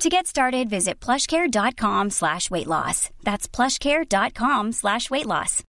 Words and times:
To 0.00 0.08
get 0.08 0.28
started, 0.28 0.70
visit 0.70 1.00
plushcare.com 1.00 2.10
slash 2.10 2.50
weight 2.50 2.68
loss. 2.68 3.10
That's 3.24 3.48
plushcare.com 3.48 4.72
slash 4.72 5.10
weight 5.10 5.26
loss. 5.26 5.64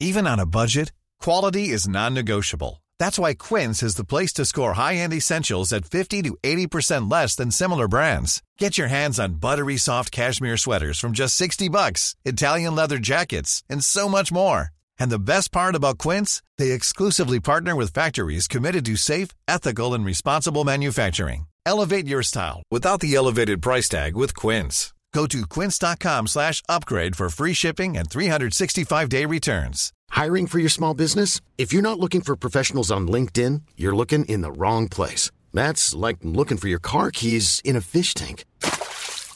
Even 0.00 0.26
on 0.26 0.40
a 0.40 0.46
budget, 0.46 0.92
quality 1.20 1.68
is 1.68 1.86
non-negotiable. 1.86 2.82
That's 2.98 3.18
why 3.18 3.34
Quince 3.34 3.82
is 3.82 3.94
the 3.94 4.04
place 4.04 4.32
to 4.34 4.44
score 4.44 4.72
high-end 4.72 5.12
essentials 5.12 5.72
at 5.72 5.84
50 5.84 6.22
to 6.22 6.36
80% 6.42 7.10
less 7.10 7.36
than 7.36 7.50
similar 7.50 7.86
brands. 7.86 8.42
Get 8.58 8.76
your 8.76 8.88
hands 8.88 9.20
on 9.20 9.34
buttery 9.34 9.76
soft 9.76 10.10
cashmere 10.10 10.56
sweaters 10.56 10.98
from 10.98 11.12
just 11.12 11.36
60 11.36 11.68
bucks, 11.68 12.16
Italian 12.24 12.74
leather 12.74 12.98
jackets, 12.98 13.62
and 13.70 13.84
so 13.84 14.08
much 14.08 14.32
more. 14.32 14.70
And 15.00 15.10
the 15.10 15.18
best 15.18 15.50
part 15.50 15.74
about 15.74 15.98
Quince, 15.98 16.42
they 16.58 16.70
exclusively 16.70 17.40
partner 17.40 17.74
with 17.74 17.92
factories 17.92 18.46
committed 18.46 18.84
to 18.86 18.96
safe, 18.96 19.30
ethical, 19.48 19.94
and 19.94 20.04
responsible 20.04 20.62
manufacturing. 20.62 21.46
Elevate 21.66 22.06
your 22.06 22.22
style 22.22 22.62
without 22.70 23.00
the 23.00 23.14
elevated 23.14 23.60
price 23.62 23.88
tag 23.88 24.14
with 24.14 24.36
Quince. 24.36 24.92
Go 25.12 25.26
to 25.26 25.46
quince.com 25.46 26.28
slash 26.28 26.62
upgrade 26.68 27.16
for 27.16 27.28
free 27.30 27.52
shipping 27.52 27.96
and 27.96 28.08
365-day 28.08 29.24
returns. 29.24 29.92
Hiring 30.10 30.46
for 30.46 30.58
your 30.58 30.68
small 30.68 30.94
business? 30.94 31.40
If 31.58 31.72
you're 31.72 31.82
not 31.82 31.98
looking 31.98 32.20
for 32.20 32.36
professionals 32.36 32.92
on 32.92 33.08
LinkedIn, 33.08 33.62
you're 33.76 33.96
looking 33.96 34.24
in 34.26 34.40
the 34.42 34.52
wrong 34.52 34.88
place. 34.88 35.30
That's 35.52 35.94
like 35.94 36.18
looking 36.22 36.58
for 36.58 36.68
your 36.68 36.78
car 36.78 37.10
keys 37.10 37.60
in 37.64 37.74
a 37.74 37.80
fish 37.80 38.14
tank. 38.14 38.44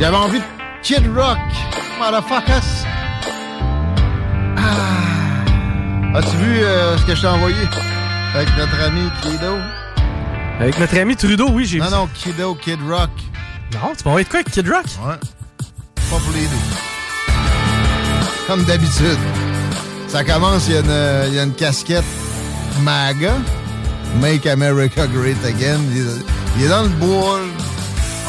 J'avais 0.00 0.16
envie 0.16 0.38
de 0.38 0.44
Kid 0.82 1.06
Rock, 1.14 1.36
motherfuckers. 1.98 2.86
Ah. 4.56 6.16
As-tu 6.18 6.36
vu 6.38 6.58
euh, 6.62 6.96
ce 6.96 7.04
que 7.04 7.14
je 7.14 7.20
t'ai 7.20 7.26
envoyé? 7.26 7.56
Avec 8.34 8.48
notre 8.56 8.80
ami 8.82 9.10
Kido? 9.22 9.56
Avec 10.58 10.78
notre 10.78 10.98
ami 10.98 11.16
Trudeau, 11.16 11.48
oui, 11.52 11.66
j'ai 11.66 11.78
vu. 11.78 11.84
Non, 11.84 11.90
non, 11.90 12.08
Kido, 12.14 12.54
Kid 12.54 12.78
Rock. 12.88 13.10
Non, 13.74 13.92
tu 13.96 14.04
m'as 14.04 14.10
envoyé 14.10 14.24
de 14.24 14.30
quoi 14.30 14.40
avec 14.40 14.50
Kid 14.50 14.68
Rock? 14.68 14.84
Ouais. 15.06 15.16
Pas 16.10 16.16
pour 16.16 16.32
les 16.34 16.46
deux. 16.46 17.36
Comme 18.46 18.64
d'habitude. 18.64 19.18
Ça 20.08 20.24
commence, 20.24 20.66
il 20.68 20.74
y, 20.74 20.76
a 20.76 20.80
une- 20.80 21.28
il 21.28 21.34
y 21.34 21.38
a 21.38 21.42
une 21.44 21.54
casquette 21.54 22.04
MAGA. 22.82 23.34
Make 24.20 24.46
America 24.46 25.06
Great 25.06 25.44
Again. 25.44 25.78
Il 25.92 25.98
est, 25.98 26.24
il 26.56 26.64
est 26.64 26.68
dans 26.68 26.82
le 26.82 26.88
bois. 26.88 27.38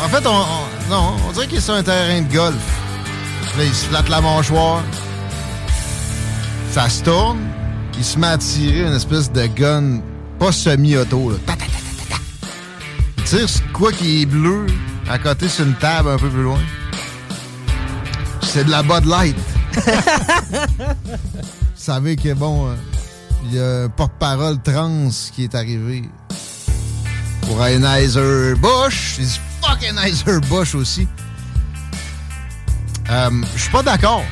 En 0.04 0.08
fait, 0.10 0.28
on, 0.28 0.32
on- 0.32 0.81
non, 0.92 1.16
on 1.26 1.32
dirait 1.32 1.48
qu'il 1.48 1.58
est 1.58 1.62
sur 1.62 1.74
un 1.74 1.84
terrain 1.84 2.22
de 2.22 2.34
golf. 2.34 2.58
Là, 3.58 3.64
il 3.64 3.74
se 3.74 3.86
flatte 3.86 4.10
la 4.10 4.20
mâchoire. 4.20 4.84
Ça 6.72 6.90
se 6.90 7.02
tourne. 7.02 7.40
Il 7.98 8.04
se 8.04 8.20
met 8.20 8.28
à 8.28 8.38
tirer 8.38 8.82
une 8.82 8.94
espèce 8.94 9.32
de 9.32 9.46
gun, 9.48 10.02
pas 10.38 10.52
semi-auto. 10.52 11.32
Il 13.18 13.24
tire 13.24 13.48
quoi 13.72 13.94
qui 13.94 14.24
est 14.24 14.26
bleu 14.26 14.66
à 15.10 15.18
côté 15.18 15.48
sur 15.48 15.66
une 15.66 15.76
table 15.76 16.10
un 16.10 16.18
peu 16.18 16.30
plus 16.30 16.44
loin. 16.44 16.60
C'est 18.42 18.66
de 18.66 18.72
la 18.72 18.84
Bud 18.84 19.06
Light. 19.06 19.38
Vous 20.78 21.76
savez 21.76 22.18
que 22.18 22.34
bon, 22.34 22.68
euh, 22.68 22.76
il 23.46 23.56
y 23.56 23.60
a 23.60 23.84
un 23.84 23.90
porte-parole 23.90 24.62
trans 24.62 25.10
qui 25.34 25.46
est 25.46 25.56
arrivé 25.56 26.04
pour 27.44 27.62
Anheuser 27.62 28.56
Bush. 28.56 29.16
Il 29.20 29.26
dit 29.26 29.40
Anheuser 29.90 30.40
Bush 30.50 30.76
aussi. 30.76 31.08
Euh, 33.10 33.30
Je 33.56 33.62
suis 33.62 33.72
pas 33.72 33.84
d'accord. 33.84 34.24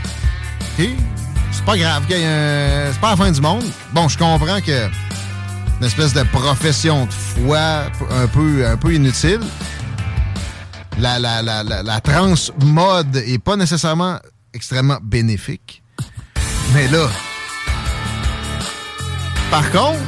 C'est 0.77 1.65
pas 1.65 1.77
grave. 1.77 2.03
C'est 2.09 2.99
pas 3.01 3.11
la 3.11 3.17
fin 3.17 3.31
du 3.31 3.41
monde. 3.41 3.65
Bon, 3.93 4.07
je 4.07 4.17
comprends 4.17 4.61
que 4.61 4.87
une 5.79 5.85
espèce 5.85 6.13
de 6.13 6.23
profession 6.23 7.05
de 7.05 7.11
foi 7.11 7.83
un 8.11 8.27
peu, 8.27 8.67
un 8.67 8.77
peu 8.77 8.93
inutile. 8.93 9.39
La, 10.97 11.17
la, 11.19 11.41
la, 11.41 11.63
la, 11.63 12.01
mode 12.65 13.15
est 13.15 13.39
pas 13.39 13.55
nécessairement 13.55 14.19
extrêmement 14.53 14.97
bénéfique. 15.01 15.81
Mais 16.73 16.87
là, 16.89 17.07
par 19.49 19.71
contre, 19.71 19.99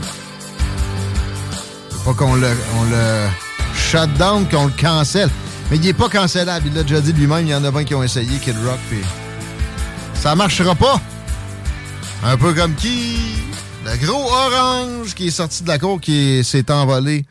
faut 2.03 2.13
pas 2.13 2.25
qu'on 2.25 2.35
le, 2.35 2.49
on 2.77 2.83
le 2.83 3.27
shut 3.75 4.11
down, 4.17 4.47
qu'on 4.47 4.65
le 4.65 4.73
cancelle. 4.79 5.29
Mais 5.69 5.77
il 5.77 5.87
est 5.87 5.93
pas 5.93 6.09
cancellable. 6.09 6.67
Il 6.67 6.73
l'a 6.73 6.83
déjà 6.83 7.01
dit 7.01 7.13
lui-même. 7.13 7.45
Il 7.45 7.51
y 7.51 7.55
en 7.55 7.63
a 7.63 7.71
20 7.71 7.83
qui 7.85 7.95
ont 7.95 8.03
essayé 8.03 8.37
Kid 8.39 8.55
Rock. 8.65 8.79
Puis 8.89 8.99
ça 10.15 10.35
marchera 10.35 10.75
pas. 10.75 10.99
Un 12.23 12.37
peu 12.37 12.53
comme 12.53 12.75
qui? 12.75 13.17
Le 13.85 13.97
gros 14.05 14.29
orange 14.31 15.15
qui 15.15 15.27
est 15.27 15.31
sorti 15.31 15.63
de 15.63 15.67
la 15.67 15.79
cour, 15.79 15.99
qui 15.99 16.43
s'est 16.43 16.69
envolé 16.71 17.25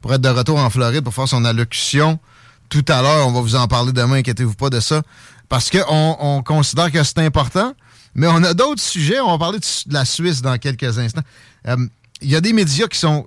pour 0.00 0.14
être 0.14 0.20
de 0.20 0.28
retour 0.28 0.58
en 0.58 0.70
Floride 0.70 1.02
pour 1.02 1.12
faire 1.12 1.26
son 1.26 1.44
allocution 1.44 2.20
tout 2.68 2.84
à 2.88 3.02
l'heure. 3.02 3.26
On 3.26 3.32
va 3.32 3.40
vous 3.40 3.56
en 3.56 3.66
parler 3.66 3.92
demain, 3.92 4.16
inquiétez-vous 4.18 4.54
pas 4.54 4.70
de 4.70 4.78
ça. 4.78 5.02
Parce 5.48 5.70
qu'on 5.70 6.16
on 6.20 6.42
considère 6.42 6.92
que 6.92 7.02
c'est 7.02 7.18
important. 7.18 7.72
Mais 8.14 8.26
on 8.28 8.42
a 8.44 8.54
d'autres 8.54 8.82
sujets. 8.82 9.20
On 9.20 9.32
va 9.32 9.38
parler 9.38 9.58
de, 9.58 9.64
de 9.88 9.94
la 9.94 10.04
Suisse 10.04 10.42
dans 10.42 10.56
quelques 10.58 10.98
instants. 10.98 11.22
Euh, 11.66 11.76
Il 12.22 12.30
y 12.30 12.36
a 12.36 12.40
des 12.40 12.52
médias 12.52 12.86
qui 12.86 12.98
sont 12.98 13.26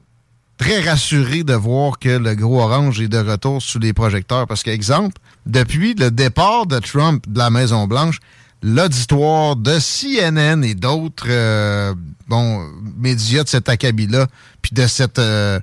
très 0.60 0.82
rassurés 0.82 1.44
de 1.44 1.54
voir 1.54 1.98
que 1.98 2.10
le 2.10 2.36
gros 2.36 2.62
orange 2.62 3.00
est 3.02 3.08
de 3.08 3.18
retour 3.18 3.62
sous 3.62 3.80
les 3.80 3.94
projecteurs. 3.94 4.46
Parce 4.46 4.62
qu'exemple, 4.62 5.16
depuis 5.46 5.96
le 5.96 6.12
départ 6.12 6.68
de 6.68 6.78
Trump 6.80 7.24
de 7.28 7.40
la 7.40 7.50
Maison-Blanche, 7.50 8.20
l'auditoire 8.62 9.56
de 9.56 9.80
CNN 9.80 10.64
et 10.64 10.76
d'autres 10.76 11.28
euh, 11.30 11.96
bon, 12.28 12.68
médias 12.98 13.46
de 13.46 13.50
cet 13.50 13.70
acabit-là, 13.70 14.28
puis 14.62 14.72
de 14.74 14.86
cette 14.86 15.18
euh, 15.18 15.62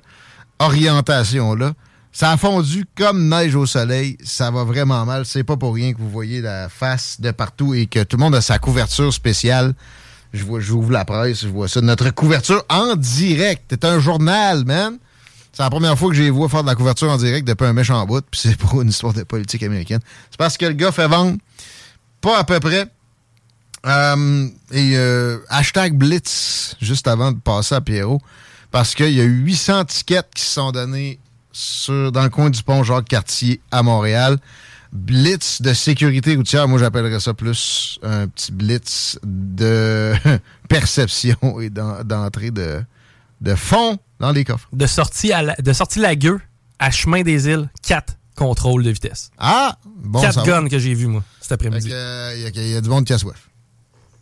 orientation-là, 0.59 1.73
ça 2.11 2.31
a 2.31 2.37
fondu 2.37 2.85
comme 2.95 3.29
neige 3.29 3.55
au 3.55 3.67
soleil. 3.67 4.17
Ça 4.23 4.49
va 4.49 4.63
vraiment 4.63 5.05
mal. 5.05 5.27
C'est 5.27 5.43
pas 5.43 5.57
pour 5.57 5.75
rien 5.75 5.93
que 5.93 5.99
vous 5.99 6.09
voyez 6.09 6.41
la 6.41 6.69
face 6.69 7.21
de 7.21 7.29
partout 7.29 7.75
et 7.75 7.85
que 7.85 8.03
tout 8.03 8.17
le 8.17 8.23
monde 8.23 8.33
a 8.33 8.41
sa 8.41 8.57
couverture 8.57 9.13
spéciale. 9.13 9.75
Je 10.33 10.43
vois, 10.43 10.59
j'ouvre 10.59 10.91
la 10.91 11.05
presse, 11.05 11.41
je 11.41 11.47
vois 11.47 11.67
ça. 11.67 11.81
Notre 11.81 12.09
couverture 12.11 12.63
en 12.69 12.95
direct. 12.95 13.63
C'est 13.69 13.85
un 13.85 13.99
journal, 13.99 14.65
man. 14.65 14.97
C'est 15.53 15.63
la 15.63 15.69
première 15.69 15.97
fois 15.97 16.09
que 16.09 16.15
j'ai 16.15 16.29
vu 16.29 16.47
faire 16.49 16.61
de 16.61 16.67
la 16.67 16.75
couverture 16.75 17.09
en 17.09 17.17
direct 17.17 17.47
depuis 17.47 17.65
un 17.65 17.73
méchant 17.73 18.05
bout, 18.05 18.23
puis 18.29 18.39
c'est 18.39 18.55
pour 18.55 18.79
une 18.81 18.89
histoire 18.89 19.13
de 19.13 19.23
politique 19.23 19.63
américaine. 19.63 20.01
C'est 20.29 20.37
parce 20.37 20.55
que 20.55 20.65
le 20.65 20.73
gars 20.73 20.91
fait 20.91 21.07
vendre 21.07 21.37
pas 22.21 22.37
à 22.37 22.43
peu 22.43 22.59
près. 22.59 22.85
Euh, 23.85 24.47
et 24.71 24.97
euh, 24.97 25.39
hashtag 25.49 25.93
Blitz, 25.93 26.75
juste 26.81 27.07
avant 27.07 27.31
de 27.31 27.39
passer 27.39 27.75
à 27.75 27.81
Pierrot. 27.81 28.21
parce 28.69 28.93
qu'il 28.93 29.11
y 29.13 29.21
a 29.21 29.23
eu 29.23 29.43
800 29.45 29.85
tickets 29.85 30.27
qui 30.35 30.43
se 30.43 30.51
sont 30.51 30.71
donnés 30.71 31.19
sur, 31.51 32.11
dans 32.11 32.23
le 32.23 32.29
coin 32.29 32.49
du 32.49 32.61
pont 32.61 32.83
Jacques-Cartier 32.83 33.61
à 33.71 33.81
Montréal. 33.81 34.37
Blitz 34.91 35.61
de 35.61 35.73
sécurité 35.73 36.35
routière, 36.35 36.67
moi 36.67 36.79
j'appellerais 36.79 37.19
ça 37.19 37.33
plus 37.33 37.99
un 38.03 38.27
petit 38.27 38.51
blitz 38.51 39.19
de 39.23 40.13
perception 40.69 41.59
et 41.59 41.69
d'entrée 41.69 42.51
de, 42.51 42.81
de 43.41 43.55
fond 43.55 43.97
dans 44.19 44.31
les 44.31 44.43
coffres. 44.43 44.67
De 44.73 44.87
sortie, 44.87 45.31
à 45.33 45.41
la, 45.41 45.55
de 45.55 45.73
sortie 45.73 45.99
Lagueux 45.99 46.39
à 46.79 46.91
Chemin 46.91 47.23
des 47.23 47.47
Îles, 47.47 47.69
4 47.83 48.15
contrôles 48.35 48.83
de 48.83 48.91
vitesse. 48.91 49.31
Ah, 49.37 49.77
bon 49.85 50.21
4 50.21 50.45
guns 50.45 50.67
que 50.69 50.79
j'ai 50.79 50.93
vu 50.93 51.07
moi, 51.07 51.23
cet 51.41 51.53
après-midi. 51.53 51.89
Il 51.89 52.69
y, 52.71 52.75
a 52.75 52.81
du 52.81 52.89
monde 52.89 53.05
qui 53.05 53.13
a 53.13 53.17
soif. 53.17 53.49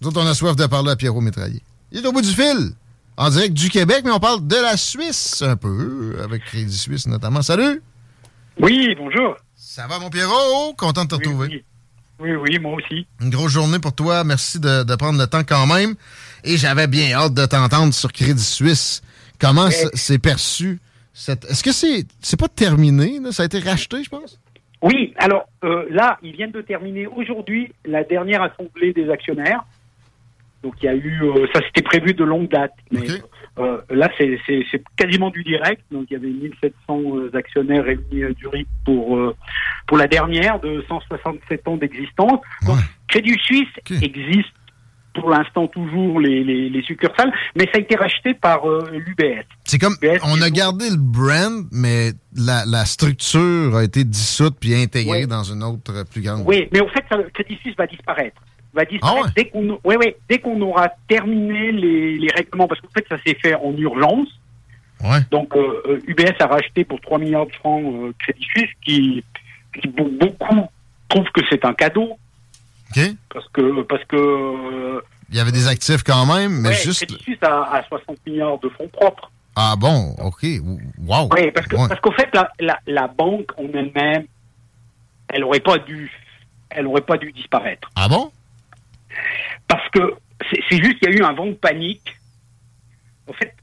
Nous 0.02 0.08
autres, 0.08 0.22
on 0.22 0.28
a 0.28 0.34
soif 0.34 0.56
de 0.56 0.66
parler 0.66 0.92
à 0.92 0.96
Pierrot 0.96 1.22
Métraillé. 1.22 1.62
Il 1.92 2.04
est 2.04 2.08
au 2.08 2.12
bout 2.12 2.22
du 2.22 2.30
fil, 2.30 2.72
en 3.18 3.30
direct 3.30 3.54
du 3.54 3.70
Québec, 3.70 4.02
mais 4.04 4.12
on 4.12 4.20
parle 4.20 4.46
de 4.46 4.56
la 4.56 4.78
Suisse 4.78 5.42
un 5.42 5.56
peu, 5.56 6.18
avec 6.24 6.44
Crédit 6.46 6.78
Suisse 6.78 7.08
notamment. 7.08 7.42
Salut! 7.42 7.82
Oui, 8.60 8.96
bonjour. 8.98 9.36
Ça 9.56 9.88
va, 9.88 10.00
mon 10.00 10.10
Pierrot? 10.10 10.74
Content 10.78 11.04
de 11.04 11.10
te 11.10 11.16
retrouver. 11.16 11.64
Oui, 12.20 12.32
oui, 12.32 12.60
moi 12.60 12.74
aussi. 12.74 13.08
Une 13.22 13.30
grosse 13.30 13.52
journée 13.52 13.80
pour 13.80 13.94
toi. 13.94 14.24
Merci 14.24 14.60
de, 14.60 14.96
prendre 14.96 15.20
le 15.20 15.28
temps 15.28 15.44
quand 15.44 15.68
même. 15.68 15.96
Et 16.44 16.58
j'avais 16.58 16.88
bien 16.88 17.14
hâte 17.14 17.34
de 17.34 17.46
t'entendre 17.46 17.94
sur 17.94 18.12
Crédit 18.12 18.44
Suisse. 18.44 19.02
Comment 19.40 19.70
c'est 19.94 20.20
perçu? 20.20 20.80
Est-ce 21.16 21.64
que 21.64 21.72
c'est 21.72 22.06
c'est 22.22 22.40
pas 22.40 22.48
terminé? 22.48 23.20
Ça 23.32 23.44
a 23.44 23.46
été 23.46 23.60
racheté, 23.60 24.04
je 24.04 24.10
pense? 24.10 24.40
Oui, 24.82 25.14
alors 25.18 25.48
euh, 25.64 25.86
là, 25.90 26.18
ils 26.22 26.34
viennent 26.34 26.52
de 26.52 26.62
terminer 26.62 27.08
aujourd'hui 27.08 27.74
la 27.86 28.04
dernière 28.04 28.44
assemblée 28.44 28.94
des 28.94 29.10
actionnaires. 29.10 29.66
Donc 30.66 30.74
il 30.82 30.86
y 30.86 30.90
a 30.90 30.96
eu, 30.96 31.22
euh, 31.24 31.46
ça 31.54 31.62
c'était 31.68 31.84
prévu 31.84 32.14
de 32.14 32.24
longue 32.24 32.50
date. 32.50 32.74
Mais 32.92 33.02
euh, 33.58 33.78
là, 33.90 34.10
c'est 34.18 34.84
quasiment 34.98 35.30
du 35.30 35.44
direct. 35.44 35.82
Donc, 35.92 36.08
il 36.10 36.14
y 36.14 36.18
avait 36.18 36.28
1700 36.28 36.74
euh, 36.90 37.32
actionnaires 37.34 37.86
réunis 37.86 38.26
à 38.26 38.34
Zurich 38.34 38.68
pour, 38.84 39.16
euh, 39.16 39.36
pour 39.88 39.98
la 39.98 40.08
dernière 40.08 40.60
de 40.60 40.84
167 40.88 41.68
ans 41.68 41.78
d'existence. 41.78 42.42
Donc, 42.66 42.80
Crédit 43.08 43.38
Suisse 43.42 43.70
existe 44.02 44.50
pour 45.14 45.30
l'instant 45.30 45.68
toujours 45.68 46.20
les, 46.20 46.44
les, 46.44 46.84
succursales, 46.84 47.32
mais 47.56 47.64
ça 47.72 47.78
a 47.78 47.80
été 47.80 47.96
racheté 47.96 48.34
par 48.34 48.68
l'UBS. 48.68 49.46
C'est 49.64 49.80
comme, 49.80 49.96
on 50.26 50.42
a 50.42 50.50
gardé 50.50 50.90
le 50.90 50.98
brand, 50.98 51.66
mais 51.72 52.12
la, 52.36 52.66
la 52.66 52.84
structure 52.84 53.78
a 53.78 53.86
été 53.86 54.04
dissoute 54.04 54.58
puis 54.60 54.76
intégrée 54.76 55.26
dans 55.26 55.44
une 55.44 55.64
autre 55.64 56.04
plus 56.12 56.22
grande. 56.22 56.44
Oui, 56.46 56.68
mais 56.74 56.82
au 56.82 56.90
fait, 56.90 57.06
Crédit 57.34 57.56
Suisse 57.62 57.76
va 57.78 57.88
disparaître 57.88 58.42
va 58.76 58.86
disparaître 58.86 59.28
ah 59.30 59.34
dès 59.36 59.46
qu'on 59.50 59.80
dès 60.30 60.40
qu'on 60.40 60.62
aura 60.62 60.90
terminé 61.08 61.72
les, 61.72 62.18
les 62.18 62.30
règlements, 62.36 62.68
parce 62.68 62.82
qu'en 62.82 62.90
fait, 62.90 63.06
ça 63.10 63.18
s'est 63.26 63.38
fait 63.42 63.56
en 63.56 63.76
urgence. 63.76 64.28
Donc, 65.32 65.56
euh, 65.56 66.02
UBS 66.08 66.32
euh, 66.42 66.44
a 66.44 66.48
racheté 66.48 66.84
pour 66.84 67.00
3 67.02 67.20
milliards 67.20 67.46
de 67.46 67.54
francs 67.54 67.84
euh, 67.86 68.14
Crédit 68.20 68.46
Suisse, 68.46 68.72
qui, 68.84 69.24
qui, 69.80 69.88
beaucoup 69.88 70.68
trouvent 71.10 71.30
que 71.34 71.42
c'est 71.50 71.64
un 71.66 71.74
cadeau. 71.74 72.18
Parce 73.30 73.48
que. 73.50 73.82
Parce 73.84 74.04
que 74.06 74.16
euh, 74.16 75.02
Il 75.30 75.36
y 75.36 75.40
avait 75.40 75.52
des 75.52 75.68
actifs 75.68 76.04
quand 76.04 76.26
même, 76.26 76.62
mais 76.62 76.74
juste. 76.74 77.06
Crédit 77.06 77.22
Suisse 77.22 77.44
a, 77.44 77.84
60 77.88 78.18
milliards 78.26 78.60
de 78.60 78.70
fonds 78.70 78.88
propres. 78.88 79.32
Ah 79.58 79.76
bon, 79.78 80.16
ok, 80.20 80.44
wow. 81.08 81.30
Oui, 81.32 81.52
parce 81.52 81.68
qu'en 82.02 82.12
fait, 82.12 82.28
la, 82.34 82.52
la, 82.60 82.78
la, 82.88 83.08
banque 83.08 83.52
en 83.58 83.64
elle-même, 83.74 84.26
elle 85.30 85.42
n'aurait 85.42 85.62
pas 85.62 85.78
dû, 85.78 86.12
elle 86.70 86.88
aurait 86.88 87.00
pas 87.02 87.18
dû 87.18 87.32
disparaître. 87.32 87.90
Ah 87.96 88.10
bon? 88.10 88.32
Parce 89.76 89.90
que 89.90 90.16
c'est 90.70 90.78
juste 90.78 91.00
qu'il 91.00 91.10
y 91.10 91.14
a 91.14 91.18
eu 91.18 91.24
un 91.24 91.34
vent 91.34 91.48
de 91.48 91.54
panique. 91.54 92.16
En 93.28 93.34
fait, 93.34 93.54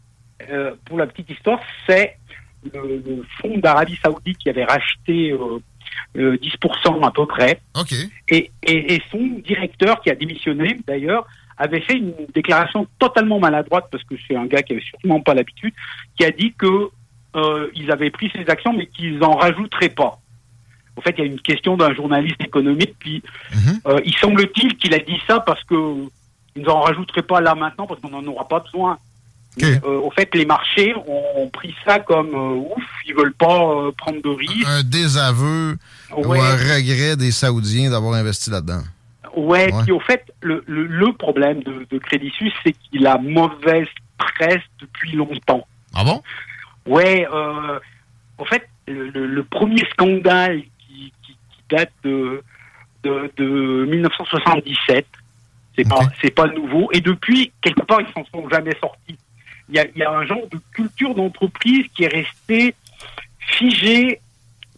euh, 0.51 0.75
pour 0.85 0.99
la 0.99 1.07
petite 1.07 1.31
histoire, 1.31 1.61
c'est 1.87 2.17
le, 2.73 3.25
fonds 3.41 3.59
d'Arabie 3.59 3.99
Saoudite 4.03 4.39
qui 4.39 4.51
avait 4.51 4.65
racheté 4.65 5.35
10% 5.35 5.37
euh, 6.17 7.03
à 7.03 7.11
peu 7.11 7.27
près. 7.27 7.61
Et, 8.29 8.51
et, 8.63 9.03
son 9.11 9.41
directeur, 9.45 10.01
qui 10.03 10.11
a 10.11 10.15
démissionné 10.15 10.79
d'ailleurs, 10.87 11.27
avait 11.57 11.81
fait 11.81 11.97
une 11.97 12.15
déclaration 12.35 12.87
totalement 12.99 13.39
maladroite, 13.39 13.87
parce 13.91 14.05
que 14.05 14.15
c'est 14.27 14.37
un 14.37 14.47
gars 14.47 14.63
qui 14.63 14.75
avait 14.75 14.83
sûrement 14.83 15.21
pas 15.21 15.35
l'habitude, 15.35 15.75
qui 16.17 16.25
a 16.25 16.31
dit 16.31 16.53
que 16.57 16.91
euh, 17.37 17.71
ils 17.75 17.91
avaient 17.91 18.11
pris 18.11 18.31
ces 18.35 18.49
actions, 18.51 18.73
mais 18.73 18.87
qu'ils 18.87 19.23
en 19.23 19.33
rajouteraient 19.33 19.89
pas. 19.89 20.19
En 20.97 21.01
fait, 21.01 21.15
il 21.19 21.25
y 21.25 21.29
a 21.29 21.31
une 21.31 21.41
question 21.41 21.77
d'un 21.77 21.95
journaliste 21.95 22.41
économique 22.41 22.95
qui, 23.03 23.23
mhm. 23.55 23.81
euh, 23.87 24.01
il 24.05 24.15
semble-t-il 24.17 24.77
qu'il 24.77 24.95
a 24.95 24.99
dit 24.99 25.21
ça 25.27 25.41
parce 25.41 25.63
que 25.65 25.75
ils 26.55 26.63
n'en 26.63 26.81
rajouteraient 26.81 27.23
pas 27.23 27.41
là 27.41 27.55
maintenant 27.55 27.87
parce 27.87 28.01
qu'on 28.01 28.11
n'en 28.11 28.27
aura 28.27 28.47
pas 28.47 28.61
besoin. 28.61 28.99
Euh, 29.63 29.81
au 29.85 30.11
fait, 30.11 30.35
les 30.35 30.47
marchés 30.47 30.95
ont, 31.07 31.49
pris 31.51 31.75
ça 31.85 31.99
comme 31.99 32.35
euh, 32.35 32.75
ouf, 32.75 32.85
ils 33.07 33.15
veulent 33.15 33.35
pas 33.35 33.91
prendre 33.99 34.23
de 34.23 34.29
risques. 34.29 34.67
Un 34.67 34.83
désaveu 34.83 35.77
ou 36.17 36.33
un 36.33 36.57
regret 36.57 37.17
des 37.17 37.31
Saoudiens 37.31 37.91
d'avoir 37.91 38.15
investi 38.15 38.51
là-dedans. 38.51 38.83
Ouais, 39.35 39.71
puis 39.83 39.93
au 39.93 40.01
fait, 40.01 40.25
le, 40.43 40.63
le, 40.67 41.13
problème 41.15 41.63
de, 41.63 41.87
de, 41.91 41.99
Crédit 41.99 42.31
Suisse, 42.31 42.53
c'est 42.65 42.73
qu'il 42.73 43.07
a 43.07 43.17
mauvaise 43.17 43.89
presse 44.19 44.63
depuis 44.79 45.13
longtemps. 45.13 45.67
Ah 45.95 46.05
bon? 46.05 46.23
Ouais, 46.87 47.27
au 48.39 48.45
fait, 48.45 48.69
le, 48.87 49.11
le, 49.11 49.45
premier 49.45 49.85
scandale 49.91 50.63
date 51.73 51.93
de, 52.05 52.43
de, 53.03 53.87
1977. 53.87 55.07
C'est 55.77 55.89
pas, 55.89 56.01
c'est 56.21 56.31
pas 56.31 56.47
nouveau. 56.49 56.91
Et 56.93 57.01
depuis, 57.01 57.51
quelque 57.63 57.83
part, 57.83 58.01
ils 58.01 58.13
s'en 58.13 58.25
sont 58.27 58.49
jamais 58.51 58.77
sortis. 58.79 59.17
Il 59.69 59.77
y 59.77 59.79
a, 59.79 59.87
y 59.97 60.03
a 60.03 60.11
un 60.11 60.27
genre 60.27 60.47
de 60.51 60.59
culture 60.73 61.15
d'entreprise 61.15 61.87
qui 61.95 62.05
est 62.05 62.09
resté 62.09 62.75
figé 63.39 64.21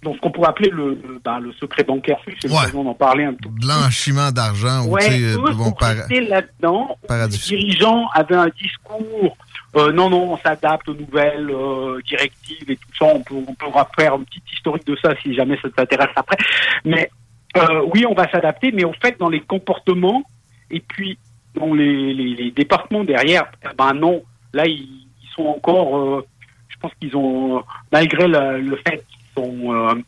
dans 0.03 0.15
ce 0.15 0.21
qu'on 0.21 0.31
pourrait 0.31 0.51
appeler 0.51 0.71
le, 0.71 0.91
le, 0.91 1.21
bah, 1.25 1.41
le 1.41 1.53
secret 1.55 1.83
bancaire 1.83 2.19
C'est 2.41 2.51
ouais. 2.51 2.71
d'en 2.73 2.95
parler 2.95 3.25
un 3.25 3.35
peu. 3.35 3.49
Blanchiment 3.49 4.31
d'argent. 4.31 4.85
Ouais, 4.87 5.19
eux 5.21 5.35
sont 5.35 5.75
là-dedans. 5.81 6.97
Les 7.11 7.29
dirigeants 7.29 8.07
avaient 8.15 8.37
un 8.37 8.51
discours 8.51 9.37
euh, 9.77 9.93
non, 9.93 10.11
non, 10.11 10.33
on 10.33 10.39
s'adapte 10.39 10.89
aux 10.89 10.95
nouvelles 10.95 11.51
euh, 11.51 12.01
directives 12.07 12.71
et 12.71 12.77
tout 12.77 12.89
ça. 12.99 13.07
On, 13.07 13.23
peut, 13.23 13.35
on 13.35 13.55
pourra 13.55 13.89
faire 13.99 14.15
une 14.15 14.25
petite 14.25 14.51
historique 14.53 14.87
de 14.87 14.97
ça 14.97 15.15
si 15.23 15.35
jamais 15.35 15.59
ça 15.61 15.69
t'intéresse 15.71 16.11
après. 16.17 16.37
Mais 16.85 17.11
euh, 17.57 17.83
oui, 17.93 18.05
on 18.07 18.15
va 18.15 18.31
s'adapter, 18.31 18.73
mais 18.73 18.85
au 18.85 18.93
fait, 18.95 19.19
dans 19.19 19.29
les 19.29 19.41
comportements 19.41 20.23
et 20.71 20.81
puis 20.81 21.19
dans 21.55 21.73
les, 21.73 22.15
les, 22.15 22.35
les 22.35 22.51
départements 22.51 23.05
derrière, 23.05 23.51
eh 23.65 23.75
ben 23.77 23.93
non, 23.95 24.23
là, 24.53 24.67
ils, 24.67 25.07
ils 25.23 25.29
sont 25.35 25.47
encore, 25.47 26.23
je 26.69 26.77
pense 26.81 26.93
qu'ils 27.01 27.17
ont, 27.17 27.63
malgré 27.93 28.27
le, 28.27 28.61
le 28.61 28.77
fait 28.77 29.05
qu'ils 29.09 29.45
sont 29.45 30.05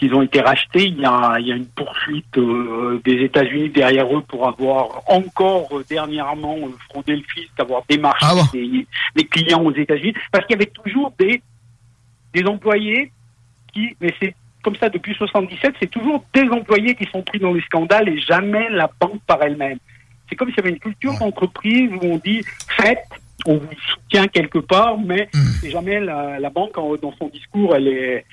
qu'ils 0.00 0.14
ont 0.14 0.22
été 0.22 0.40
rachetés. 0.40 0.86
Il 0.86 0.98
y 0.98 1.04
a, 1.04 1.36
il 1.38 1.46
y 1.46 1.52
a 1.52 1.56
une 1.56 1.66
poursuite 1.66 2.38
euh, 2.38 3.00
des 3.04 3.22
États-Unis 3.22 3.68
derrière 3.68 4.06
eux 4.16 4.22
pour 4.26 4.48
avoir 4.48 5.02
encore 5.06 5.68
euh, 5.72 5.84
dernièrement 5.88 6.56
euh, 6.56 6.74
fraudé 6.88 7.16
le 7.16 7.22
fisc, 7.22 7.50
avoir 7.58 7.82
démarché 7.88 8.26
ah 8.26 8.42
des, 8.52 9.24
clients 9.26 9.62
aux 9.62 9.74
États-Unis, 9.74 10.14
parce 10.32 10.46
qu'il 10.46 10.56
y 10.56 10.62
avait 10.62 10.70
toujours 10.70 11.12
des 11.18 11.42
des 12.32 12.44
employés 12.44 13.12
qui, 13.72 13.94
mais 14.00 14.14
c'est 14.20 14.34
comme 14.62 14.76
ça 14.76 14.88
depuis 14.88 15.14
77, 15.14 15.74
c'est 15.80 15.90
toujours 15.90 16.24
des 16.32 16.48
employés 16.48 16.94
qui 16.94 17.04
sont 17.06 17.22
pris 17.22 17.38
dans 17.38 17.52
les 17.52 17.62
scandales 17.62 18.08
et 18.08 18.20
jamais 18.20 18.68
la 18.70 18.90
banque 19.00 19.20
par 19.26 19.42
elle-même. 19.42 19.78
C'est 20.28 20.36
comme 20.36 20.48
s'il 20.48 20.58
y 20.58 20.60
avait 20.60 20.70
une 20.70 20.78
culture 20.78 21.18
d'entreprise 21.18 21.90
où 21.92 22.06
on 22.06 22.16
dit 22.18 22.42
faites, 22.76 23.04
on 23.46 23.56
vous 23.56 23.68
soutient 23.88 24.28
quelque 24.28 24.58
part, 24.58 24.98
mais 24.98 25.28
mmh. 25.32 25.38
c'est 25.60 25.70
jamais 25.70 25.98
la, 25.98 26.38
la 26.38 26.50
banque 26.50 26.76
dans 27.00 27.12
son 27.18 27.28
discours, 27.28 27.74
elle 27.74 27.88
est 27.88 28.24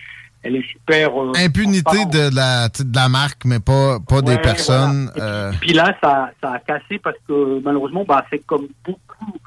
elle 0.48 0.56
est 0.56 0.68
super. 0.68 1.22
Euh, 1.22 1.34
Impunité 1.36 2.06
de 2.06 2.34
la, 2.34 2.70
de 2.70 2.96
la 2.96 3.10
marque, 3.10 3.44
mais 3.46 3.60
pas, 3.60 4.00
pas 4.00 4.22
des 4.22 4.38
personnes. 4.38 5.12
Euh. 5.18 5.52
Puis, 5.60 5.74
là, 5.74 5.96
ça, 6.02 6.32
ça, 6.42 6.54
a 6.54 6.60
cassé 6.60 7.00
parce 7.00 7.18
que 7.28 7.62
malheureusement, 7.64 8.06
bah, 8.08 8.26
c'est 8.30 8.40
comme 8.46 8.68
beaucoup, 8.86 9.38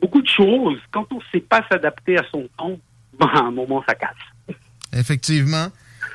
beaucoup 0.00 0.22
de 0.22 0.28
choses. 0.28 0.78
Quand 0.90 1.06
on 1.12 1.16
ne 1.16 1.22
sait 1.32 1.40
pas 1.40 1.62
s'adapter 1.70 2.18
à 2.18 2.24
son 2.30 2.48
temps, 2.58 2.76
bah, 3.18 3.30
à 3.32 3.38
un 3.40 3.50
moment, 3.50 3.82
ça 3.88 3.94
casse. 3.94 4.56
Effectivement. 4.92 5.68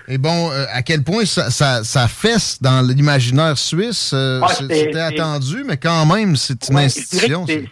Et 0.08 0.18
bon, 0.18 0.52
euh, 0.52 0.66
à 0.72 0.84
quel 0.84 1.04
point 1.04 1.26
ça, 1.26 1.50
ça, 1.50 1.84
ça 1.84 2.08
fesse 2.08 2.62
dans 2.62 2.86
l'imaginaire 2.86 3.58
suisse, 3.58 4.14
c'était 4.50 5.00
attendu, 5.00 5.64
mais 5.66 5.78
quand 5.78 6.06
même, 6.06 6.36
c'est 6.36 6.70
une 6.70 6.78
institution. 6.78 7.46
C'est 7.48 7.66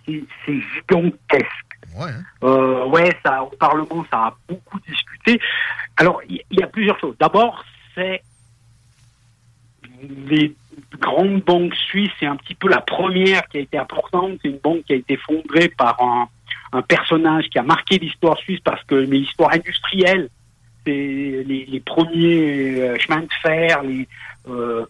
gigantesque. 0.48 1.48
Ouais, 1.96 2.10
hein. 2.41 2.86
ouais, 2.88 3.15
ça, 3.24 3.43
au 3.43 3.50
Parlement, 3.50 4.03
ça 4.12 4.17
a 4.17 4.38
beaucoup 4.50 4.79
discuté. 4.88 5.39
Alors, 5.97 6.21
il 6.27 6.41
y, 6.51 6.63
a 6.63 6.67
plusieurs 6.67 7.00
choses. 7.00 7.15
D'abord, 7.19 7.63
c'est 7.93 8.21
les 10.27 10.55
grandes 11.00 11.41
banques 11.41 11.75
suisses, 11.75 12.12
c'est 12.19 12.25
un 12.25 12.35
petit 12.35 12.55
peu 12.55 12.67
la 12.67 12.81
première 12.81 13.47
qui 13.47 13.57
a 13.57 13.62
été 13.62 13.77
importante. 13.77 14.39
C'est 14.41 14.50
une 14.50 14.57
banque 14.57 14.83
qui 14.85 14.93
a 14.93 14.95
été 14.95 15.17
fondée 15.17 15.69
par 15.69 16.01
un, 16.01 16.29
personnage 16.88 17.45
qui 17.50 17.59
a 17.59 17.63
marqué 17.63 18.00
l'histoire 18.00 18.35
suisse 18.39 18.59
parce 18.63 18.83
que 18.85 18.95
l'histoire 18.95 19.53
industrielle, 19.53 20.27
c'est 20.83 21.43
les, 21.45 21.81
premiers 21.85 22.81
euh, 22.81 22.97
chemins 22.97 23.21
de 23.21 23.33
fer, 23.43 23.83
euh, 24.50 24.85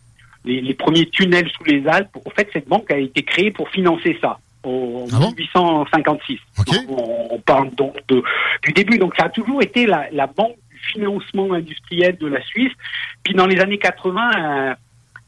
les, 0.45 0.61
les, 0.61 0.73
premiers 0.73 1.05
tunnels 1.07 1.49
sous 1.49 1.65
les 1.65 1.85
Alpes. 1.85 2.15
En 2.25 2.29
fait, 2.29 2.49
cette 2.53 2.69
banque 2.69 2.89
a 2.89 2.97
été 2.97 3.23
créée 3.23 3.51
pour 3.51 3.67
financer 3.69 4.17
ça. 4.21 4.39
en 4.63 5.05
1856. 5.37 6.39
Ah 6.57 6.61
on, 6.87 7.39
parle 7.39 7.69
donc 7.75 7.97
de, 8.07 8.23
du 8.63 8.71
début. 8.71 8.97
Donc 8.97 9.13
ça 9.17 9.25
a 9.25 9.29
toujours 9.29 9.61
été 9.61 9.85
la, 9.85 10.07
la 10.13 10.27
banque 10.27 10.55
financement 10.91 11.53
industriel 11.53 12.17
de 12.17 12.27
la 12.27 12.41
Suisse. 12.43 12.73
Puis 13.23 13.33
dans 13.33 13.47
les 13.47 13.59
années 13.59 13.77
80, 13.77 14.31
euh, 14.35 14.75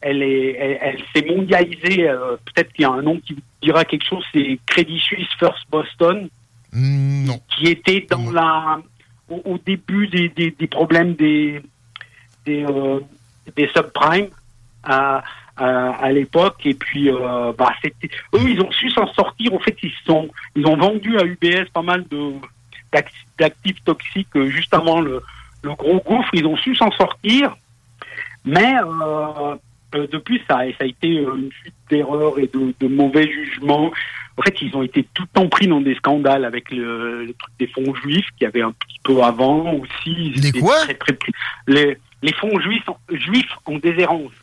elle 0.02 0.22
est, 0.22 0.80
elle, 0.82 1.02
s'est 1.14 1.26
mondialisée. 1.26 2.08
Euh, 2.08 2.38
peut-être 2.46 2.72
qu'il 2.74 2.84
y 2.84 2.86
a 2.86 2.92
un 2.92 3.02
nom 3.02 3.20
qui 3.20 3.34
vous 3.34 3.42
dira 3.62 3.86
quelque 3.86 4.06
chose. 4.06 4.24
C'est 4.34 4.60
Crédit 4.66 5.00
Suisse 5.00 5.30
First 5.40 5.66
Boston. 5.72 6.30
Non. 6.74 7.40
Qui 7.56 7.68
était 7.68 8.06
dans 8.10 8.32
la 8.32 8.80
au, 9.30 9.58
début 9.66 10.08
des, 10.08 10.30
des, 10.30 10.52
des, 10.52 10.68
problèmes 10.68 11.16
des 11.16 11.62
des, 12.46 12.64
euh, 12.64 13.00
des 13.56 13.68
subprimes 13.76 14.30
à, 14.84 15.24
à, 15.58 16.12
l'époque 16.12 16.66
et 16.66 16.74
puis 16.74 17.10
euh, 17.10 17.54
bah 17.58 17.74
c'était 17.82 18.10
eux 18.36 18.50
ils 18.50 18.62
ont 18.62 18.72
su 18.72 18.90
s'en 18.92 19.12
sortir 19.14 19.54
en 19.54 19.60
fait 19.60 19.76
ils 19.82 19.94
sont 20.06 20.30
ils 20.56 20.66
ont 20.68 20.78
vendu 20.78 21.18
à 21.18 21.24
UBS 21.24 21.70
pas 21.74 21.82
mal 21.82 22.06
de 22.10 22.34
d'actifs 23.40 23.84
toxiques 23.84 24.36
euh, 24.36 24.50
juste 24.50 24.74
avant 24.74 25.02
le, 25.02 25.22
le 25.66 25.74
gros 25.76 26.00
gouffre 26.06 26.30
ils 26.34 26.46
ont 26.46 26.58
su 26.58 26.76
s'en 26.76 26.92
sortir 26.92 27.56
mais 28.46 28.76
euh, 28.78 29.56
euh, 29.96 30.08
depuis 30.12 30.42
ça, 30.48 30.60
ça 30.78 30.84
a 30.84 30.86
été 30.86 31.08
une 31.08 31.50
suite 31.62 31.74
d'erreurs 31.90 32.38
et 32.38 32.50
de, 32.54 32.74
de, 32.80 32.88
mauvais 32.88 33.28
jugements. 33.32 33.92
En 34.38 34.42
fait, 34.42 34.62
ils 34.62 34.76
ont 34.76 34.84
été 34.84 35.08
tout 35.14 35.24
le 35.24 35.30
temps 35.30 35.48
pris 35.48 35.68
dans 35.68 35.82
des 35.82 35.96
scandales 35.96 36.46
avec 36.46 36.70
le, 36.72 37.26
le 37.26 37.34
truc 37.34 37.54
des 37.58 37.68
fonds 37.68 37.96
juifs 37.96 38.28
qui 38.38 38.46
avait 38.46 38.62
un 38.62 38.72
petit 38.72 39.00
peu 39.04 39.24
avant 39.24 39.74
aussi. 39.74 40.32
Les 40.36 40.52
quoi 40.52 40.76
les, 41.68 41.98
les 42.22 42.34
fonds 42.34 42.60
juifs, 42.60 42.90
juifs 43.10 43.56
en 43.66 43.78
déshérence. 43.78 44.34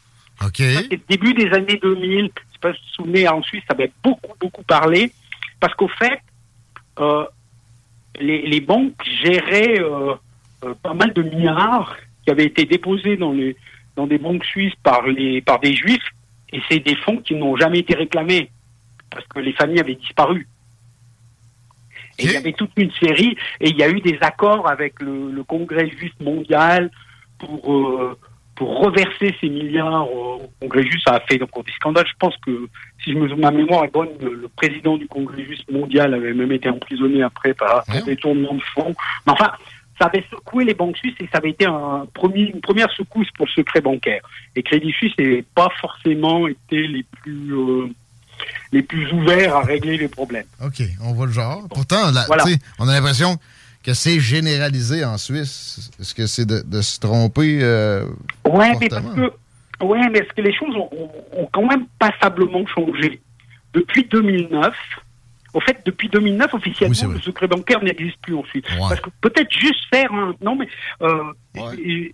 OK. 0.44 0.62
Début 1.08 1.34
des 1.34 1.52
années 1.52 1.78
2000. 1.80 2.24
Je 2.24 2.24
sais 2.24 2.58
pas 2.60 2.72
si 2.72 2.80
vous 2.80 3.04
vous 3.04 3.04
souvenez, 3.04 3.28
en 3.28 3.42
Suisse, 3.42 3.62
ça 3.68 3.74
avait 3.74 3.92
beaucoup, 4.02 4.34
beaucoup 4.40 4.62
parlé. 4.62 5.12
Parce 5.60 5.74
qu'au 5.74 5.88
fait, 5.88 6.20
euh, 6.98 7.24
les, 8.18 8.46
les, 8.46 8.60
banques 8.60 9.04
géraient 9.22 9.80
euh, 9.80 10.10
euh, 10.10 10.14
pas 10.82 10.94
mal 10.94 11.12
de 11.12 11.22
milliards 11.22 11.96
qui 12.24 12.30
avaient 12.30 12.46
été 12.46 12.64
déposés 12.64 13.16
dans, 13.16 13.32
les, 13.32 13.56
dans 13.96 14.06
des 14.06 14.18
banques 14.18 14.44
suisses 14.44 14.74
par, 14.82 15.06
les, 15.06 15.40
par 15.42 15.60
des 15.60 15.74
juifs. 15.74 16.08
Et 16.52 16.60
c'est 16.70 16.80
des 16.80 16.96
fonds 16.96 17.18
qui 17.18 17.34
n'ont 17.34 17.56
jamais 17.56 17.80
été 17.80 17.94
réclamés. 17.94 18.50
Parce 19.10 19.26
que 19.26 19.40
les 19.40 19.52
familles 19.52 19.80
avaient 19.80 19.94
disparu. 19.94 20.46
Et 22.18 22.24
il 22.24 22.32
y 22.32 22.36
avait 22.36 22.52
toute 22.52 22.72
une 22.76 22.92
série, 22.92 23.36
et 23.60 23.70
il 23.70 23.76
y 23.76 23.82
a 23.82 23.88
eu 23.88 24.00
des 24.00 24.18
accords 24.20 24.68
avec 24.68 25.00
le, 25.00 25.30
le 25.30 25.44
Congrès 25.44 25.88
juif 25.88 26.12
mondial 26.20 26.90
pour 27.38 27.72
euh, 27.72 28.18
pour 28.54 28.80
reverser 28.80 29.34
ces 29.40 29.48
milliards 29.48 30.08
au 30.12 30.50
Congrès 30.60 30.84
juste, 30.84 31.04
ça 31.06 31.14
a 31.14 31.20
fait 31.20 31.38
donc 31.38 31.50
des 31.64 31.72
scandales. 31.72 32.06
Je 32.06 32.16
pense 32.18 32.36
que, 32.38 32.68
si 33.02 33.12
je 33.12 33.18
me, 33.18 33.34
ma 33.34 33.50
mémoire 33.50 33.84
est 33.84 33.92
bonne, 33.92 34.10
le, 34.20 34.48
président 34.54 34.96
du 34.96 35.06
Congrès 35.08 35.44
juste 35.44 35.70
mondial 35.70 36.14
avait 36.14 36.34
même 36.34 36.52
été 36.52 36.68
emprisonné 36.68 37.22
après 37.22 37.54
par 37.54 37.82
un 37.88 38.00
détournement 38.02 38.54
de 38.54 38.62
fonds. 38.74 38.94
Mais 39.26 39.32
enfin, 39.32 39.52
ça 40.02 40.08
avait 40.08 40.24
secoué 40.30 40.64
les 40.64 40.74
banques 40.74 40.96
suisses 40.96 41.14
et 41.20 41.28
ça 41.30 41.38
avait 41.38 41.50
été 41.50 41.64
un 41.64 42.06
premier, 42.12 42.50
une 42.52 42.60
première 42.60 42.90
secousse 42.90 43.30
pour 43.36 43.46
le 43.46 43.52
secret 43.52 43.80
bancaire. 43.80 44.20
Et 44.56 44.62
Crédit 44.62 44.90
Suisse 44.92 45.12
n'avait 45.16 45.44
pas 45.54 45.68
forcément 45.80 46.48
été 46.48 46.88
les 46.88 47.04
plus... 47.04 47.54
Euh, 47.54 47.88
les 48.72 48.82
plus 48.82 49.12
ouverts 49.12 49.54
à 49.54 49.60
régler 49.60 49.96
les 49.98 50.08
problèmes. 50.08 50.46
OK, 50.64 50.82
on 51.02 51.12
voit 51.12 51.26
le 51.26 51.32
genre. 51.32 51.62
Pourtant, 51.68 52.10
là, 52.10 52.26
on 52.80 52.88
a 52.88 52.92
l'impression 52.92 53.36
que 53.84 53.94
c'est 53.94 54.18
généralisé 54.18 55.04
en 55.04 55.16
Suisse. 55.16 55.90
Est-ce 56.00 56.12
que 56.12 56.26
c'est 56.26 56.46
de, 56.46 56.80
se 56.80 56.98
tromper 56.98 57.60
euh, 57.62 58.04
Oui, 58.48 58.66
mais 58.80 58.88
parce 58.88 59.14
que 59.14 59.84
ouais, 59.84 60.08
mais 60.10 60.22
que 60.22 60.40
les 60.40 60.56
choses 60.56 60.74
ont, 60.74 61.48
quand 61.52 61.66
même 61.66 61.86
passablement 62.00 62.66
changé? 62.66 63.20
Depuis 63.74 64.04
2009, 64.10 64.74
au 65.54 65.60
fait, 65.60 65.82
depuis 65.84 66.08
2009, 66.08 66.54
officiellement, 66.54 67.12
le 67.12 67.20
secret 67.20 67.46
bancaire 67.46 67.82
n'existe 67.82 68.18
plus 68.22 68.34
en 68.34 68.44
Suisse. 68.44 68.64
Parce 68.78 69.00
que 69.00 69.10
peut-être 69.20 69.52
juste 69.52 69.84
faire 69.92 70.12
un... 70.12 70.34
Non, 70.40 70.56
mais 70.56 70.68
euh, 71.02 71.32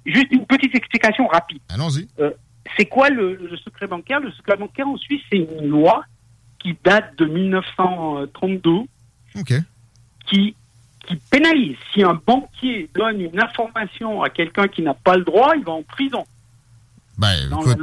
juste 0.05 0.33
une 0.33 0.47
petite 0.47 0.75
explication 0.75 1.27
rapide. 1.27 1.61
Allons-y. 1.69 2.09
Euh, 2.19 2.31
c'est 2.77 2.87
quoi 2.87 3.11
le, 3.11 3.37
le, 3.37 3.57
secret 3.57 3.87
bancaire? 3.87 4.21
Le 4.21 4.33
secret 4.33 4.57
bancaire 4.57 4.89
en 4.89 4.97
Suisse, 4.97 5.23
c'est 5.31 5.39
une 5.39 5.69
loi 5.69 6.05
qui 6.59 6.77
date 6.85 7.17
de 7.19 7.27
1932. 7.27 8.71
OK. 9.37 9.55
Qui 10.27 10.55
qui 11.09 11.17
pénalise. 11.31 11.77
Si 11.95 12.03
un 12.03 12.21
banquier 12.27 12.91
donne 12.95 13.21
une 13.21 13.41
information 13.41 14.23
à 14.23 14.29
quelqu'un 14.29 14.69
qui 14.69 14.83
n'a 14.83 14.95
pas 14.95 15.17
le 15.17 15.25
droit, 15.25 15.55
il 15.57 15.65
va 15.65 15.73
en 15.73 15.83
prison. 15.83 16.25
Ben, 17.17 17.35
écoute, 17.51 17.79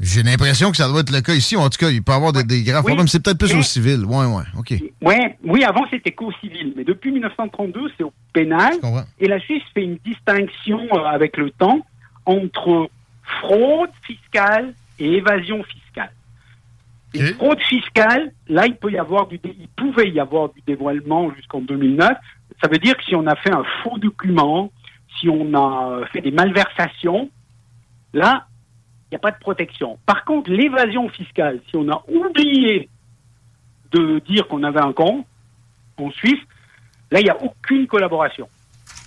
J'ai 0.00 0.22
l'impression 0.22 0.70
que 0.70 0.78
ça 0.78 0.88
doit 0.88 1.00
être 1.00 1.12
le 1.12 1.20
cas 1.20 1.34
ici. 1.34 1.56
En 1.56 1.68
tout 1.68 1.78
cas, 1.78 1.90
il 1.90 2.02
peut 2.02 2.12
y 2.12 2.14
avoir 2.14 2.32
des, 2.32 2.62
graves 2.62 2.84
problèmes. 2.84 3.06
C'est 3.06 3.22
peut-être 3.22 3.38
plus 3.38 3.54
au 3.54 3.62
civil. 3.62 4.04
Oui, 4.06 4.24
oui, 4.26 4.42
OK. 4.58 4.74
Ouais, 5.02 5.36
oui, 5.44 5.62
avant, 5.62 5.84
c'était 5.90 6.12
qu'au 6.12 6.32
civil. 6.40 6.72
Mais 6.74 6.84
depuis 6.84 7.12
1932, 7.12 7.90
c'est 7.96 8.04
au 8.04 8.12
pénal. 8.32 8.74
Et 9.18 9.28
la 9.28 9.38
Suisse 9.40 9.62
fait 9.74 9.82
une 9.82 9.98
distinction 10.04 10.80
euh, 10.92 11.04
avec 11.04 11.36
le 11.36 11.50
temps 11.50 11.80
entre 12.24 12.90
fraude 13.40 13.90
fiscale 14.02 14.72
et 14.98 15.18
évasion 15.18 15.62
fiscale. 15.64 16.12
Une 17.12 17.34
fraude 17.34 17.60
fiscale, 17.60 18.32
là, 18.48 18.66
il 18.66 18.76
peut 18.76 18.92
y 18.92 18.98
avoir 18.98 19.26
du, 19.26 19.38
il 19.44 19.68
pouvait 19.76 20.10
y 20.10 20.20
avoir 20.20 20.50
du 20.50 20.62
dévoilement 20.66 21.30
jusqu'en 21.34 21.60
2009. 21.60 22.08
Ça 22.62 22.68
veut 22.68 22.78
dire 22.78 22.96
que 22.96 23.02
si 23.04 23.14
on 23.14 23.26
a 23.26 23.36
fait 23.36 23.52
un 23.52 23.64
faux 23.82 23.98
document, 23.98 24.70
si 25.18 25.28
on 25.28 25.52
a 25.54 26.06
fait 26.12 26.20
des 26.20 26.30
malversations, 26.30 27.28
là, 28.14 28.46
il 29.10 29.14
n'y 29.14 29.16
a 29.16 29.20
pas 29.20 29.32
de 29.32 29.38
protection. 29.38 29.98
Par 30.06 30.24
contre, 30.24 30.50
l'évasion 30.50 31.08
fiscale, 31.08 31.60
si 31.68 31.76
on 31.76 31.88
a 31.90 32.02
oublié 32.08 32.88
de 33.90 34.20
dire 34.20 34.46
qu'on 34.46 34.62
avait 34.62 34.80
un 34.80 34.92
compte 34.92 35.26
en 35.98 36.10
Suisse, 36.10 36.40
là, 37.10 37.20
il 37.20 37.24
n'y 37.24 37.30
a 37.30 37.42
aucune 37.42 37.86
collaboration. 37.86 38.48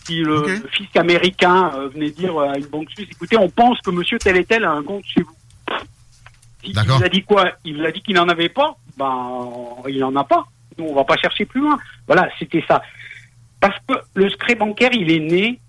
Si 0.06 0.22
le, 0.22 0.44
fisc 0.72 0.96
américain 0.98 1.72
euh, 1.76 1.88
venait 1.88 2.10
dire 2.10 2.38
à 2.38 2.58
une 2.58 2.66
banque 2.66 2.90
suisse, 2.90 3.08
écoutez, 3.10 3.38
on 3.38 3.50
pense 3.50 3.80
que 3.80 3.90
monsieur 3.90 4.18
tel 4.18 4.36
et 4.36 4.44
tel 4.44 4.66
a 4.66 4.72
un 4.72 4.84
compte 4.84 5.06
chez 5.06 5.22
vous 5.22 5.36
il 6.64 6.80
vous 6.80 7.04
a 7.04 7.10
dit 7.10 7.24
quoi? 7.24 7.52
Il 7.66 7.78
vous 7.78 7.86
a 7.86 7.92
dit 7.92 8.02
qu'il 8.02 8.16
n'en 8.16 8.30
avait 8.30 8.50
pas? 8.50 8.76
Ben, 8.98 9.52
il 9.88 10.00
n'en 10.00 10.16
a 10.16 10.24
pas. 10.24 10.46
Nous, 10.78 10.86
on 10.86 10.96
va 10.96 11.04
pas 11.04 11.18
chercher 11.18 11.46
plus 11.46 11.62
loin. 11.62 11.78
Voilà, 12.08 12.30
c'était 12.40 12.64
ça. 12.68 12.82
Parce 13.60 13.78
que 13.88 13.94
le 14.16 14.30
secret 14.30 14.56
bancaire, 14.56 14.92
il 14.94 15.12
est 15.12 15.20
né 15.20 15.60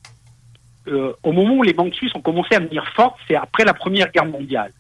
euh, 0.88 1.12
au 1.22 1.32
moment 1.32 1.54
où 1.54 1.62
les 1.62 1.72
banques 1.72 1.94
suisses 1.94 2.14
ont 2.14 2.20
commencé 2.20 2.54
à 2.54 2.60
venir 2.60 2.86
fortes, 2.94 3.16
c'est 3.26 3.36
après 3.36 3.64
la 3.64 3.74
Première 3.74 4.10
Guerre 4.10 4.26
mondiale. 4.26 4.72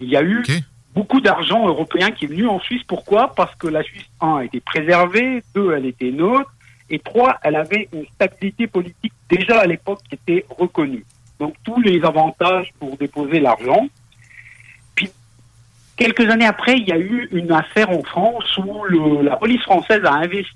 Il 0.00 0.08
y 0.08 0.16
a 0.16 0.22
eu 0.22 0.44
beaucoup 0.94 1.20
d'argent 1.20 1.66
européen 1.66 2.10
qui 2.10 2.24
est 2.24 2.28
venu 2.28 2.46
en 2.46 2.60
Suisse. 2.60 2.82
Pourquoi? 2.86 3.34
Parce 3.34 3.54
que 3.56 3.66
la 3.66 3.82
Suisse, 3.82 4.08
un, 4.20 4.36
a 4.36 4.44
été 4.44 4.60
préservée, 4.60 5.42
deux, 5.54 5.72
elle 5.72 5.86
était 5.86 6.10
neutre, 6.10 6.52
et 6.90 6.98
trois, 6.98 7.38
elle 7.42 7.56
avait 7.56 7.88
une 7.92 8.06
stabilité 8.14 8.66
politique 8.66 9.12
déjà 9.28 9.60
à 9.60 9.66
l'époque 9.66 10.00
qui 10.08 10.14
était 10.14 10.46
reconnue. 10.48 11.04
Donc 11.38 11.54
tous 11.64 11.80
les 11.80 12.02
avantages 12.04 12.72
pour 12.78 12.96
déposer 12.96 13.40
l'argent, 13.40 13.88
Quelques 15.98 16.30
années 16.30 16.46
après, 16.46 16.76
il 16.78 16.88
y 16.88 16.92
a 16.92 16.98
eu 16.98 17.28
une 17.32 17.50
affaire 17.50 17.90
en 17.90 18.04
France 18.04 18.56
où 18.56 18.84
le, 18.84 19.22
la 19.22 19.36
police 19.36 19.60
française 19.62 20.00
a 20.04 20.12
investi 20.12 20.52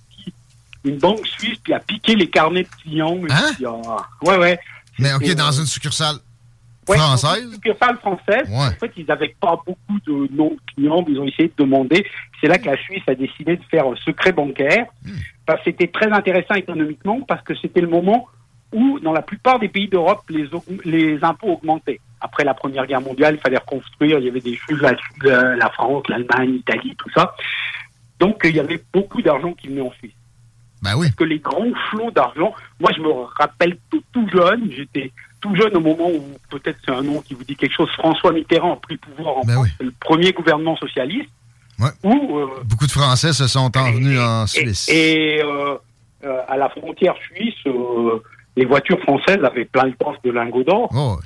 une 0.85 0.99
banque 0.99 1.27
suisse 1.27 1.59
puis 1.63 1.73
a 1.73 1.81
piqué 1.81 2.15
les 2.15 2.29
carnets 2.29 2.65
de 2.65 2.69
clients. 2.83 3.19
Hein? 3.31 3.53
Ouais, 4.23 4.37
ouais. 4.37 4.59
Mais 4.99 5.13
OK, 5.15 5.35
dans 5.35 5.53
une 5.53 5.67
succursale 5.67 6.17
française? 6.85 7.45
une 7.45 7.53
succursale 7.53 7.97
française. 7.99 8.49
En 8.51 8.71
fait, 8.73 8.93
ils 8.97 9.07
n'avaient 9.07 9.35
pas 9.41 9.59
beaucoup 9.67 10.01
de 10.07 10.35
noms 10.35 10.51
de 10.51 10.73
clients, 10.75 11.05
mais 11.07 11.13
ils 11.13 11.21
ont 11.21 11.27
essayé 11.27 11.49
de 11.49 11.63
demander. 11.63 12.05
C'est 12.41 12.49
là 12.49 12.59
que 12.59 12.67
la 12.67 12.77
Suisse 12.77 13.03
a 13.07 13.15
décidé 13.15 13.57
de 13.57 13.65
faire 13.71 13.87
un 13.87 13.97
secret 13.97 14.33
bancaire. 14.33 14.87
Hmm. 15.05 15.17
Parce 15.47 15.59
que 15.61 15.71
c'était 15.71 15.89
très 15.89 16.11
intéressant 16.11 16.55
économiquement 16.55 17.21
parce 17.23 17.43
que 17.43 17.55
c'était 17.57 17.81
le 17.81 17.89
moment 17.89 18.29
où, 18.73 18.99
dans 19.01 19.13
la 19.13 19.23
plupart 19.23 19.59
des 19.59 19.69
pays 19.69 19.89
d'Europe, 19.89 20.23
les, 20.31 20.49
les 20.85 21.19
impôts 21.23 21.49
augmentaient 21.49 22.01
après 22.21 22.45
la 22.45 22.55
Première 22.55 22.87
Guerre 22.87 23.01
mondiale, 23.01 23.35
il 23.35 23.41
fallait 23.41 23.59
reconstruire. 23.59 24.19
Il 24.19 24.25
y 24.25 24.29
avait 24.29 24.41
des 24.41 24.57
choses 24.57 24.81
là-dessus, 24.81 25.59
la 25.59 25.71
France, 25.71 26.05
l'Allemagne, 26.09 26.53
l'Italie, 26.53 26.95
tout 26.97 27.11
ça. 27.11 27.35
Donc, 28.21 28.41
il 28.45 28.55
y 28.55 28.61
avait 28.61 28.81
beaucoup 28.93 29.21
d'argent 29.21 29.53
qui 29.53 29.67
venait 29.67 29.81
en 29.81 29.91
Suisse. 29.93 30.15
Oui. 30.85 31.07
Parce 31.07 31.15
que 31.15 31.25
les 31.25 31.39
grands 31.39 31.73
flots 31.91 32.11
d'argent, 32.11 32.55
moi, 32.81 32.91
je 32.97 33.01
me 33.01 33.11
rappelle 33.39 33.77
tout, 33.91 34.03
tout 34.13 34.29
jeune, 34.33 34.71
j'étais 34.71 35.13
tout 35.41 35.55
jeune 35.57 35.77
au 35.77 35.81
moment 35.81 36.09
où, 36.09 36.25
peut-être 36.51 36.79
c'est 36.85 36.93
un 36.93 37.03
nom 37.03 37.21
qui 37.21 37.35
vous 37.35 37.45
dit 37.45 37.57
quelque 37.57 37.75
chose, 37.75 37.91
François 37.99 38.33
Mitterrand 38.33 38.75
a 38.75 38.77
pris 38.77 38.97
pouvoir 38.97 39.39
en 39.39 39.45
ben 39.45 39.55
France, 39.55 39.69
le 39.81 39.93
premier 40.01 40.33
gouvernement 40.33 40.77
socialiste. 40.77 41.31
Ouais. 41.79 41.91
Où, 42.05 42.39
euh, 42.39 42.63
Beaucoup 42.65 42.87
de 42.87 42.93
Français 42.93 43.33
se 43.33 43.47
sont 43.47 43.77
envenus 43.77 44.19
en 44.21 44.47
Suisse. 44.47 44.89
Et, 44.89 45.43
euh, 45.43 45.77
euh, 46.25 46.41
à 46.49 46.57
la 46.57 46.69
frontière 46.69 47.15
suisse, 47.17 47.55
les 48.57 48.65
voitures 48.65 49.01
françaises 49.01 49.43
avaient 49.43 49.65
plein 49.65 49.89
de 49.89 49.95
postes 49.95 50.25
de 50.25 50.31
lingots 50.31 50.65
d'or. 50.65 50.91
Oh, 50.95 51.19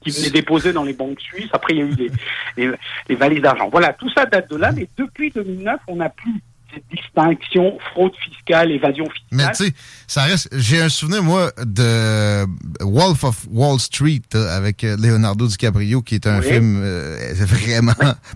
qui 0.00 0.10
venaient 0.10 0.30
déposer 0.30 0.72
dans 0.72 0.84
les 0.84 0.92
banques 0.92 1.20
suisses. 1.20 1.50
Après, 1.52 1.74
il 1.74 1.78
y 1.78 1.82
a 1.82 1.84
eu 1.84 2.10
les, 2.56 2.70
les, 3.08 3.14
valises 3.16 3.42
d'argent. 3.42 3.68
Voilà, 3.68 3.92
tout 3.92 4.08
ça 4.10 4.26
date 4.26 4.48
de 4.48 4.56
là, 4.56 4.70
mais 4.70 4.88
depuis 4.96 5.30
2009, 5.30 5.80
on 5.88 5.96
n'a 5.96 6.08
plus 6.08 6.40
cette 6.72 6.84
distinction 6.90 7.78
fraude 7.92 8.12
fiscale, 8.16 8.70
évasion 8.72 9.04
fiscale. 9.04 9.28
Mais 9.32 9.50
tu 9.52 9.66
sais, 9.66 9.72
ça 10.06 10.24
reste. 10.24 10.48
J'ai 10.52 10.80
un 10.80 10.88
souvenir, 10.88 11.22
moi, 11.22 11.50
de 11.64 12.46
Wolf 12.80 13.24
of 13.24 13.46
Wall 13.50 13.78
Street 13.78 14.22
euh, 14.34 14.56
avec 14.56 14.84
euh, 14.84 14.96
Leonardo 14.96 15.46
DiCaprio, 15.46 16.02
qui 16.02 16.16
est 16.16 16.26
un 16.26 16.42
film 16.42 16.80
euh, 16.82 17.34
vraiment 17.38 17.92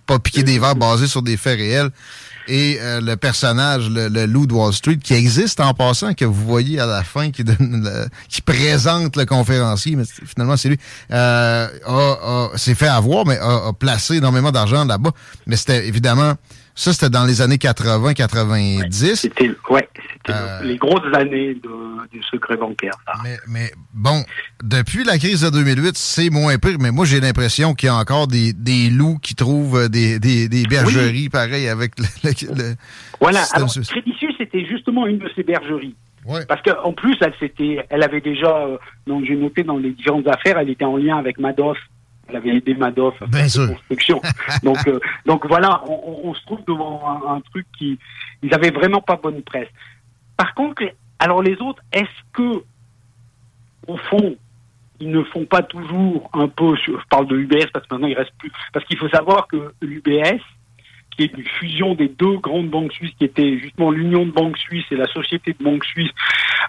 pas 0.07 0.19
piqué 0.19 0.43
des 0.43 0.59
verres 0.59 0.77
basé 0.77 1.07
sur 1.07 1.23
des 1.23 1.37
faits 1.37 1.59
réels. 1.59 1.91
et 2.49 2.79
euh, 2.81 3.01
le 3.01 3.17
personnage, 3.17 3.89
le, 3.89 4.27
loup 4.27 4.47
de 4.47 4.55
Wall 4.55 4.73
Street, 4.73 4.97
qui 4.97 5.15
existe 5.15 5.61
en 5.61 5.75
passant, 5.75 6.15
que 6.15 6.25
vous 6.25 6.45
voyez 6.45 6.81
à 6.81 6.87
la 6.87 7.05
fin, 7.05 7.31
qui, 7.31 7.45
donne 7.45 7.89
qui 8.29 8.41
présente 8.41 9.17
le 9.17 9.25
conférencier, 9.27 9.97
mais 9.97 10.05
finalement 10.27 10.57
c'est 10.57 10.71
lui, 10.71 10.79
euh, 11.11 11.69
s'est 12.57 12.75
fait 12.75 12.89
avoir, 12.89 13.27
mais 13.27 13.39
a 13.39 13.73
placé 13.79 14.17
énormément 14.17 14.51
d'argent 14.51 14.85
là-bas. 14.85 15.11
Mais 15.47 15.57
c'était 15.57 15.87
évidemment 15.87 16.35
ça, 16.75 16.93
c'était 16.93 17.11
dans 17.11 17.25
les 17.25 17.43
années 17.43 17.57
80-90. 17.57 19.17
c'était 19.17 19.51
ouais, 19.69 19.89
euh, 20.31 20.63
les 20.63 20.77
grosses 20.77 21.15
années 21.15 21.55
du 21.55 22.23
secret 22.31 22.57
bancaire. 22.57 22.95
Mais, 23.49 23.73
bon, 23.93 24.25
depuis 24.63 25.05
la 25.05 25.19
crise 25.19 25.43
de 25.43 25.51
2008, 25.51 25.97
c'est 25.97 26.31
moins 26.31 26.57
pire, 26.59 26.79
mais 26.81 26.91
moi, 26.91 27.05
j'ai 27.05 27.21
l'impression 27.21 27.75
qu'il 27.75 27.89
y 27.89 27.91
a 27.91 27.97
encore 27.97 28.27
des, 28.27 28.91
loups 28.91 29.19
qui 29.23 29.35
trouvent 29.35 29.89
des, 29.89 30.19
bergeries 30.69 31.29
pareilles 31.29 31.69
avec 31.69 31.93
le, 31.99 32.75
Voilà, 33.21 33.43
alors 33.53 33.71
Crédit 33.71 34.15
Suisse, 34.15 34.35
c'était 34.39 34.65
justement 34.65 35.07
une 35.07 35.19
de 35.19 35.31
ces 35.35 35.43
bergeries. 35.43 35.97
Parce 36.49 36.63
qu'en 36.63 36.93
plus, 36.93 37.17
elle, 37.21 37.85
elle 37.91 38.03
avait 38.03 38.21
déjà, 38.21 38.57
euh, 38.57 38.79
donc 39.07 39.25
j'ai 39.25 39.35
noté 39.35 39.65
dans 39.65 39.79
les 39.79 39.91
différentes 39.91 40.29
affaires, 40.29 40.59
elle 40.59 40.71
était 40.71 40.85
en 40.85 40.97
lien 40.97 41.19
avec 41.19 41.39
Madoff 41.39 41.79
elle 42.33 42.39
avait 42.39 42.57
aidé 42.57 42.75
Madoff 42.75 43.15
à 43.23 43.27
faire 43.27 43.69
construction. 43.69 44.21
donc, 44.63 44.87
euh, 44.87 44.99
donc 45.27 45.47
voilà, 45.47 45.83
on, 45.87 46.35
se 46.35 46.43
trouve 46.47 46.65
devant 46.67 47.03
un, 47.29 47.41
truc 47.41 47.67
qui, 47.79 47.99
ils 48.43 48.55
avaient 48.55 48.71
vraiment 48.71 49.01
pas 49.01 49.17
bonne 49.17 49.43
presse. 49.43 49.69
Par 50.37 50.55
contre, 50.55 50.83
alors 51.19 51.43
les 51.43 51.61
autres, 51.61 51.83
est-ce 51.93 52.07
que, 52.33 52.63
au 53.87 53.97
fond, 53.97 54.37
ils 55.01 55.11
ne 55.11 55.23
font 55.25 55.45
pas 55.45 55.63
toujours 55.63 56.31
un 56.33 56.49
peu, 56.49 56.75
je 56.77 56.93
parle 57.11 57.27
de 57.27 57.37
UBS 57.37 57.71
parce 57.73 57.87
que 57.87 57.95
maintenant 57.95 58.09
il 58.09 58.17
reste 58.17 58.33
plus, 58.39 58.53
parce 58.73 58.85
qu'il 58.87 58.97
faut 58.97 59.09
savoir 59.09 59.49
que 59.49 59.75
l'UBS, 59.83 60.41
qui 61.17 61.25
est 61.25 61.37
une 61.37 61.45
fusion 61.45 61.95
des 61.95 62.09
deux 62.09 62.39
grandes 62.39 62.71
banques 62.71 62.93
suisses, 62.93 63.13
qui 63.19 63.25
étaient 63.25 63.59
justement 63.59 63.91
l'Union 63.91 64.25
de 64.25 64.31
banques 64.31 64.57
suisses 64.57 64.87
et 64.91 64.97
la 64.97 65.07
Société 65.09 65.55
de 65.59 65.63
banques 65.63 65.85
suisses, 65.85 66.13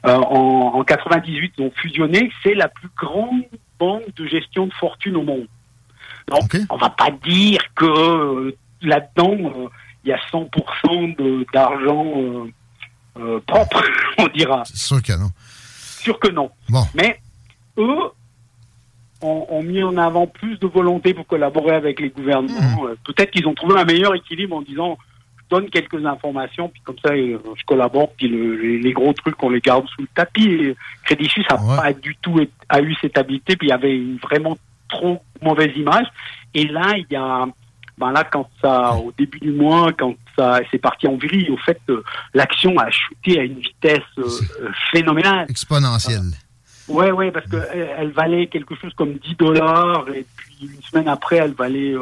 euh, 0.05 0.15
en, 0.17 0.74
en 0.75 0.84
98, 0.84 1.53
ils 1.58 1.63
ont 1.63 1.72
fusionné, 1.75 2.29
c'est 2.43 2.55
la 2.55 2.67
plus 2.67 2.89
grande 2.98 3.43
banque 3.84 4.13
de 4.16 4.25
gestion 4.25 4.68
de 4.68 4.74
fortune 4.74 5.18
au 5.18 5.24
monde. 5.24 5.48
Donc, 6.30 6.58
on 6.70 6.78
va 6.78 6.90
pas 6.90 7.12
dire 7.12 7.62
que 7.75 7.86
euh, 7.86 8.56
là-dedans, 8.82 9.38
euh, 9.40 9.68
il 10.04 10.10
y 10.10 10.13
a 10.13 10.20
100% 10.32 11.46
d'argent 11.54 12.48
euh, 13.20 13.40
propre, 13.46 13.84
on 14.18 14.28
dira. 14.28 14.63
C'est 14.66 14.78
sûr 14.78 15.02
que 15.02 15.13
non. 15.13 15.30
Sûr 16.00 16.20
que 16.20 16.30
non. 16.30 16.50
Bon. 16.70 16.86
Mais 16.96 17.20
eux 17.78 18.00
ont, 19.22 19.63
mis 19.63 19.82
en 19.82 19.96
avant 19.98 20.28
plus 20.28 20.60
de 20.60 20.68
volonté 20.68 21.13
pour 21.13 21.25
collaborer 21.25 21.75
avec 21.75 22.02
les 22.02 22.10
gouvernements. 22.10 22.84
Mmh. 22.84 22.96
Peut-être 23.06 23.32
qu'ils 23.32 23.48
ont 23.48 23.54
trouvé 23.54 23.80
un 23.80 23.86
meilleur 23.86 24.13
équilibre 24.16 24.58
en 24.58 24.62
disant 24.62 24.98
donne 25.50 25.70
quelques 25.70 26.06
informations, 26.06 26.70
puis 26.70 26.82
comme 26.84 26.98
ça, 27.04 27.16
je 27.16 27.66
collabore, 27.66 28.12
puis 28.14 28.28
les, 28.28 28.94
gros 28.94 29.14
trucs, 29.14 29.42
on 29.44 29.50
les 29.50 29.60
garde 29.60 29.88
sous 29.90 30.02
le 30.02 30.08
tapis. 30.16 30.48
Et 30.48 30.76
Crédit 31.04 31.30
Suisse 31.30 31.46
n'a 31.50 31.58
pas 31.58 31.94
du 31.94 32.16
tout 32.22 32.40
a 32.70 32.82
eu 32.82 32.96
cette 33.02 33.18
habileté, 33.18 33.56
puis 33.56 33.68
il 33.68 33.72
y 33.72 33.74
avait 33.74 33.96
une 33.96 34.18
vraiment 34.18 34.58
trop 34.90 35.22
mauvaise 35.42 35.76
image. 35.76 36.08
Et 36.54 36.66
là, 36.66 36.94
il 36.98 37.06
y 37.10 37.16
a, 37.16 37.46
ben 37.98 38.12
là, 38.12 38.24
quand 38.24 38.50
ça, 38.62 38.94
au 38.94 39.12
début 39.18 39.40
du 39.40 39.52
mois, 39.52 39.92
quand 39.94 40.16
ça, 40.38 40.60
c'est 40.72 40.80
parti 40.80 41.08
en 41.08 41.16
vrille, 41.16 41.50
au 41.50 41.58
fait, 41.58 41.80
euh, 41.90 42.04
l'action 42.34 42.78
a 42.80 42.90
chuté 42.90 43.40
à 43.40 43.44
une 43.44 43.60
vitesse 43.60 44.02
euh, 44.18 44.70
phénoménale. 44.92 45.46
Exponentielle. 45.50 46.32
Oui, 46.88 47.06
ouais, 47.06 47.12
ouais, 47.12 47.32
parce 47.32 47.46
que 47.48 47.58
elle, 47.74 48.12
valait 48.12 48.48
quelque 48.48 48.76
chose 48.76 48.94
comme 48.96 49.14
10 49.14 49.36
dollars 49.36 50.06
et 50.14 50.26
puis 50.36 50.70
une 50.74 50.82
semaine 50.82 51.08
après, 51.08 51.38
elle 51.38 51.54
valait 51.54 51.94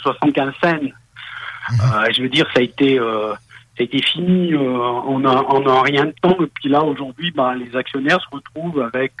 75 0.00 0.48
euh, 0.64 0.88
Mhm. 1.72 2.12
je 2.14 2.22
veux 2.22 2.28
dire, 2.28 2.46
ça 2.52 2.60
a 2.60 2.62
été, 2.62 2.98
ça 2.98 3.80
a 3.80 3.82
été 3.82 4.02
fini 4.02 4.54
en, 4.54 5.24
en, 5.24 5.80
rien 5.82 6.06
de 6.06 6.14
temps. 6.20 6.36
Et 6.42 6.46
puis 6.46 6.68
là, 6.68 6.82
aujourd'hui, 6.82 7.30
ben, 7.30 7.54
les 7.54 7.76
actionnaires 7.76 8.20
se 8.20 8.36
retrouvent 8.36 8.80
avec 8.82 9.12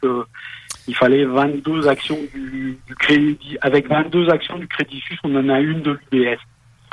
il 0.86 0.94
fallait 0.94 1.24
22 1.24 1.88
actions 1.88 2.18
du, 2.34 2.78
crédit. 2.98 3.56
Avec 3.62 3.88
22 3.88 4.28
actions 4.28 4.58
du 4.58 4.68
Crédit 4.68 5.00
Suisse, 5.00 5.18
on 5.24 5.34
en 5.36 5.48
a 5.48 5.60
une 5.60 5.82
de 5.82 5.98
l'UBS. 6.12 6.38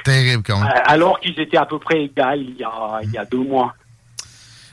Terrible 0.03 0.43
quand 0.45 0.59
même. 0.59 0.69
Euh, 0.69 0.81
alors 0.85 1.19
qu'ils 1.19 1.39
étaient 1.39 1.57
à 1.57 1.65
peu 1.65 1.77
près 1.77 2.03
égales 2.03 2.41
il 2.41 2.57
y 2.57 2.63
a, 2.63 2.99
il 3.03 3.11
y 3.11 3.17
a 3.17 3.25
deux 3.25 3.43
mois. 3.43 3.75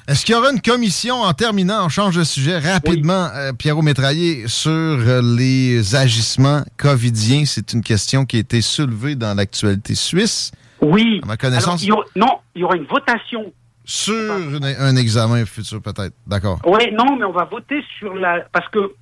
Est-ce 0.06 0.24
qu'il 0.24 0.34
y 0.34 0.38
aura 0.38 0.50
une 0.52 0.62
commission, 0.62 1.16
en 1.16 1.34
terminant, 1.34 1.84
on 1.84 1.90
change 1.90 2.16
de 2.16 2.24
sujet 2.24 2.58
rapidement, 2.58 3.28
euh, 3.34 3.52
Pierrot 3.52 3.82
Métraillé, 3.82 4.48
sur 4.48 4.70
euh, 4.70 5.20
les 5.36 5.94
agissements 5.96 6.62
covidiens? 6.78 7.44
C'est 7.44 7.74
une 7.74 7.82
question 7.82 8.24
qui 8.24 8.36
a 8.36 8.40
été 8.40 8.62
soulevée 8.62 9.16
dans 9.16 9.34
l'actualité 9.34 9.94
suisse. 9.94 10.50
Oui. 10.80 11.20
À 11.22 11.26
ma 11.26 11.36
connaissance. 11.36 11.86
non, 12.16 12.38
il 12.54 12.60
y 12.60 12.64
aura 12.64 12.76
une 12.76 12.84
votation 12.84 13.52
sur 13.84 14.14
un 14.34 14.96
examen 14.96 15.46
futur, 15.46 15.80
peut-être. 15.80 16.12
D'accord. 16.26 16.60
Oui, 16.66 16.92
non, 16.92 17.16
mais 17.16 17.24
on 17.24 17.32
va 17.32 17.44
voter 17.44 17.82
sur 17.98 18.14
la. 18.14 18.40
Parce 18.52 18.68
que 18.68 18.92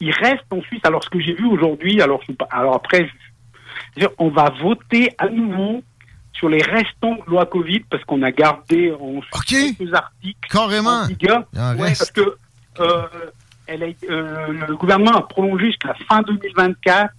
il 0.00 0.12
reste 0.12 0.44
en 0.50 0.62
Suisse. 0.62 0.80
Alors, 0.84 1.04
ce 1.04 1.10
que 1.10 1.20
j'ai 1.20 1.34
vu 1.34 1.44
aujourd'hui, 1.46 2.00
alors, 2.00 2.22
alors 2.50 2.74
après, 2.74 3.06
on 4.18 4.30
va 4.30 4.50
voter 4.62 5.10
à 5.18 5.28
nouveau 5.28 5.82
sur 6.32 6.48
les 6.48 6.62
restants 6.62 7.16
de 7.16 7.30
loi 7.30 7.44
Covid 7.44 7.80
parce 7.90 8.02
qu'on 8.04 8.22
a 8.22 8.30
gardé 8.30 8.92
en 8.92 9.20
quelques 9.46 9.92
articles. 9.92 10.48
Carrément. 10.48 11.02
En 11.02 11.76
parce 11.76 12.10
que 12.10 12.36
euh, 12.80 13.02
elle 13.66 13.82
a, 13.82 13.86
euh, 14.08 14.66
le 14.68 14.76
gouvernement 14.76 15.18
a 15.18 15.22
prolongé 15.28 15.66
jusqu'à 15.66 15.88
la 15.88 15.94
fin 16.06 16.22
2024 16.22 17.12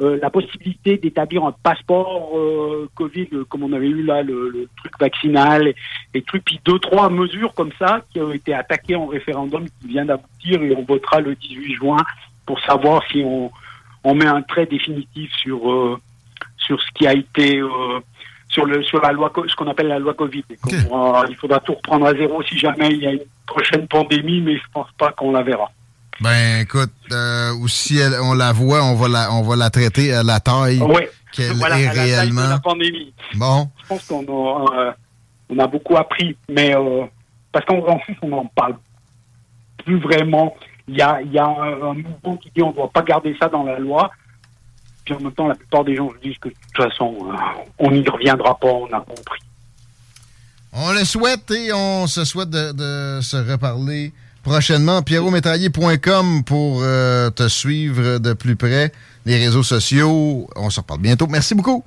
euh, 0.00 0.18
la 0.22 0.30
possibilité 0.30 0.96
d'établir 0.96 1.44
un 1.44 1.52
passeport 1.52 2.30
euh, 2.34 2.88
Covid, 2.94 3.28
euh, 3.34 3.44
comme 3.44 3.64
on 3.64 3.72
avait 3.74 3.88
eu 3.88 4.02
là, 4.02 4.22
le, 4.22 4.66
truc 4.78 4.92
vaccinal, 4.98 5.74
et, 6.14 6.22
trucs, 6.22 6.44
puis 6.44 6.58
deux, 6.64 6.78
trois 6.78 7.10
mesures 7.10 7.52
comme 7.52 7.72
ça 7.78 8.00
qui 8.10 8.18
ont 8.20 8.32
été 8.32 8.54
attaquées 8.54 8.96
en 8.96 9.06
référendum 9.06 9.66
qui 9.66 9.88
vient 9.88 10.06
d'aboutir 10.06 10.62
et 10.62 10.74
on 10.74 10.84
votera 10.84 11.20
le 11.20 11.34
18 11.34 11.74
juin 11.74 11.98
pour 12.46 12.58
savoir 12.60 13.02
si 13.10 13.22
on, 13.22 13.50
on 14.04 14.14
met 14.14 14.26
un 14.26 14.40
trait 14.40 14.64
définitif 14.64 15.30
sur, 15.34 16.00
sur 16.56 16.80
ce 16.80 16.86
qui 16.94 17.06
a 17.06 17.12
été 17.12 17.60
sur 18.48 18.64
le 18.64 18.82
sur 18.82 19.00
la 19.00 19.12
loi 19.12 19.32
ce 19.46 19.54
qu'on 19.54 19.68
appelle 19.68 19.88
la 19.88 19.98
loi 19.98 20.14
Covid. 20.14 20.44
il 20.50 21.36
faudra 21.36 21.60
tout 21.60 21.74
reprendre 21.74 22.06
à 22.06 22.14
zéro 22.14 22.42
si 22.42 22.58
jamais 22.58 22.88
il 22.88 22.98
y 22.98 23.06
a 23.06 23.12
une 23.12 23.20
prochaine 23.46 23.86
pandémie, 23.86 24.40
mais 24.40 24.56
je 24.56 24.64
pense 24.72 24.90
pas 24.98 25.12
qu'on 25.12 25.32
la 25.32 25.42
verra. 25.42 25.70
Ben 26.20 26.60
écoute, 26.60 26.92
euh, 27.12 27.54
ou 27.54 27.68
si 27.68 27.98
on 28.22 28.34
la 28.34 28.52
voit, 28.52 28.84
on 28.84 28.94
va 28.94 29.08
la, 29.08 29.32
on 29.32 29.42
va 29.42 29.56
la 29.56 29.70
traiter 29.70 30.12
à 30.12 30.22
la 30.22 30.38
taille 30.38 30.82
qu'elle 31.32 31.58
est 31.58 31.88
réellement. 31.88 32.48
la 32.48 32.58
pandémie. 32.58 33.14
Bon. 33.36 33.70
Je 33.82 33.86
pense 33.88 34.04
qu'on 34.04 34.24
a, 34.24 34.88
euh, 34.88 34.92
on 35.48 35.58
a 35.58 35.66
beaucoup 35.66 35.96
appris, 35.96 36.36
mais 36.48 36.76
euh, 36.76 37.06
parce 37.52 37.64
qu'en 37.64 37.80
France, 37.80 38.02
on 38.20 38.28
n'en 38.28 38.44
parle 38.44 38.76
plus 39.78 39.98
vraiment. 39.98 40.54
Il 40.88 40.96
y 40.96 41.02
a, 41.02 41.22
y 41.22 41.38
a 41.38 41.46
un, 41.46 41.94
mouvement 41.94 42.36
qui 42.36 42.50
dit 42.54 42.62
on 42.62 42.70
ne 42.70 42.74
doit 42.74 42.90
pas 42.90 43.02
garder 43.02 43.34
ça 43.40 43.48
dans 43.48 43.62
la 43.62 43.78
loi. 43.78 44.10
Puis 45.06 45.14
en 45.14 45.20
même 45.20 45.32
temps, 45.32 45.48
la 45.48 45.54
plupart 45.54 45.84
des 45.84 45.96
gens 45.96 46.10
disent 46.22 46.36
que 46.38 46.50
de 46.50 46.54
toute 46.54 46.90
façon, 46.90 47.16
on 47.78 47.90
n'y 47.90 48.06
reviendra 48.06 48.58
pas, 48.58 48.68
on 48.68 48.86
a 48.92 49.00
compris. 49.00 49.40
On 50.72 50.92
le 50.92 51.04
souhaite 51.04 51.50
et 51.50 51.72
on 51.72 52.06
se 52.06 52.26
souhaite 52.26 52.50
de, 52.50 52.72
de 52.72 53.20
se 53.22 53.36
reparler 53.36 54.12
prochainement. 54.42 55.02
pierrotmétraillé.com 55.02 56.44
pour 56.44 56.80
euh, 56.82 57.30
te 57.30 57.48
suivre 57.48 58.18
de 58.18 58.32
plus 58.32 58.56
près. 58.56 58.92
Les 59.26 59.36
réseaux 59.36 59.62
sociaux. 59.62 60.48
On 60.56 60.70
se 60.70 60.80
reparle 60.80 61.00
bientôt. 61.00 61.26
Merci 61.26 61.54
beaucoup. 61.54 61.84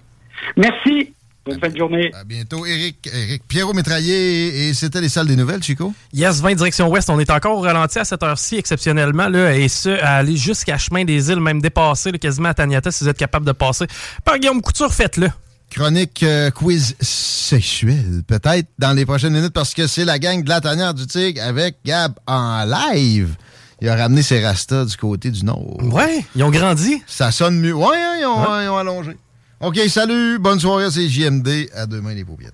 Merci. 0.57 1.13
Bonne 1.45 1.59
fin 1.59 1.67
de 1.67 1.77
journée. 1.77 2.09
À 2.13 2.23
bientôt. 2.23 2.65
Eric, 2.65 3.09
Eric 3.13 3.43
Pierrot 3.45 3.73
Métraillé, 3.73 4.69
et 4.69 4.73
c'était 4.73 5.01
les 5.01 5.09
salles 5.09 5.27
des 5.27 5.35
nouvelles, 5.35 5.61
Chico? 5.61 5.93
Yes, 6.13 6.39
20 6.39 6.55
direction 6.55 6.89
ouest. 6.89 7.09
On 7.09 7.19
est 7.19 7.29
encore 7.29 7.57
au 7.57 7.61
ralenti 7.61 7.99
à 7.99 8.05
cette 8.05 8.23
heure-ci, 8.23 8.55
exceptionnellement, 8.55 9.27
là, 9.27 9.53
et 9.53 9.67
ce, 9.67 9.89
à 9.89 10.17
aller 10.17 10.37
jusqu'à 10.37 10.77
Chemin 10.77 11.03
des 11.03 11.31
Îles, 11.31 11.41
même 11.41 11.61
dépasser, 11.61 12.13
quasiment 12.13 12.49
à 12.49 12.53
Taniata, 12.53 12.91
si 12.91 13.03
vous 13.03 13.09
êtes 13.09 13.17
capable 13.17 13.45
de 13.45 13.51
passer. 13.51 13.87
Par 14.23 14.39
Guillaume 14.39 14.61
Couture, 14.61 14.93
faites-le 14.93 15.29
chronique 15.73 16.21
euh, 16.23 16.51
quiz 16.51 16.95
sexuel, 17.01 18.21
peut-être 18.27 18.67
dans 18.77 18.93
les 18.93 19.05
prochaines 19.05 19.33
minutes, 19.33 19.53
parce 19.53 19.73
que 19.73 19.87
c'est 19.87 20.05
la 20.05 20.19
gang 20.19 20.43
de 20.43 20.49
la 20.49 20.61
tanière 20.61 20.93
du 20.93 21.07
Tigre 21.07 21.41
avec 21.43 21.77
Gab 21.83 22.13
en 22.27 22.63
live. 22.63 23.35
Il 23.81 23.89
a 23.89 23.95
ramené 23.95 24.21
ses 24.21 24.45
rastas 24.45 24.85
du 24.85 24.95
côté 24.95 25.31
du 25.31 25.43
nord. 25.43 25.77
Ouais, 25.83 26.23
ils 26.35 26.43
ont 26.43 26.51
grandi. 26.51 27.01
Ça 27.07 27.31
sonne 27.31 27.59
mieux. 27.59 27.73
Ouais, 27.73 27.97
hein, 27.97 28.15
ils, 28.19 28.69
ont, 28.69 28.77
allongé. 28.77 29.17
OK, 29.59 29.77
salut, 29.89 30.37
bonne 30.39 30.59
soirée, 30.59 30.89
c'est 30.91 31.09
JMD. 31.09 31.69
À 31.75 31.85
demain, 31.85 32.13
les 32.13 32.23
paupiètes. 32.23 32.53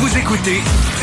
Vous 0.00 0.18
écoutez 0.18 0.60
96. 0.62 0.93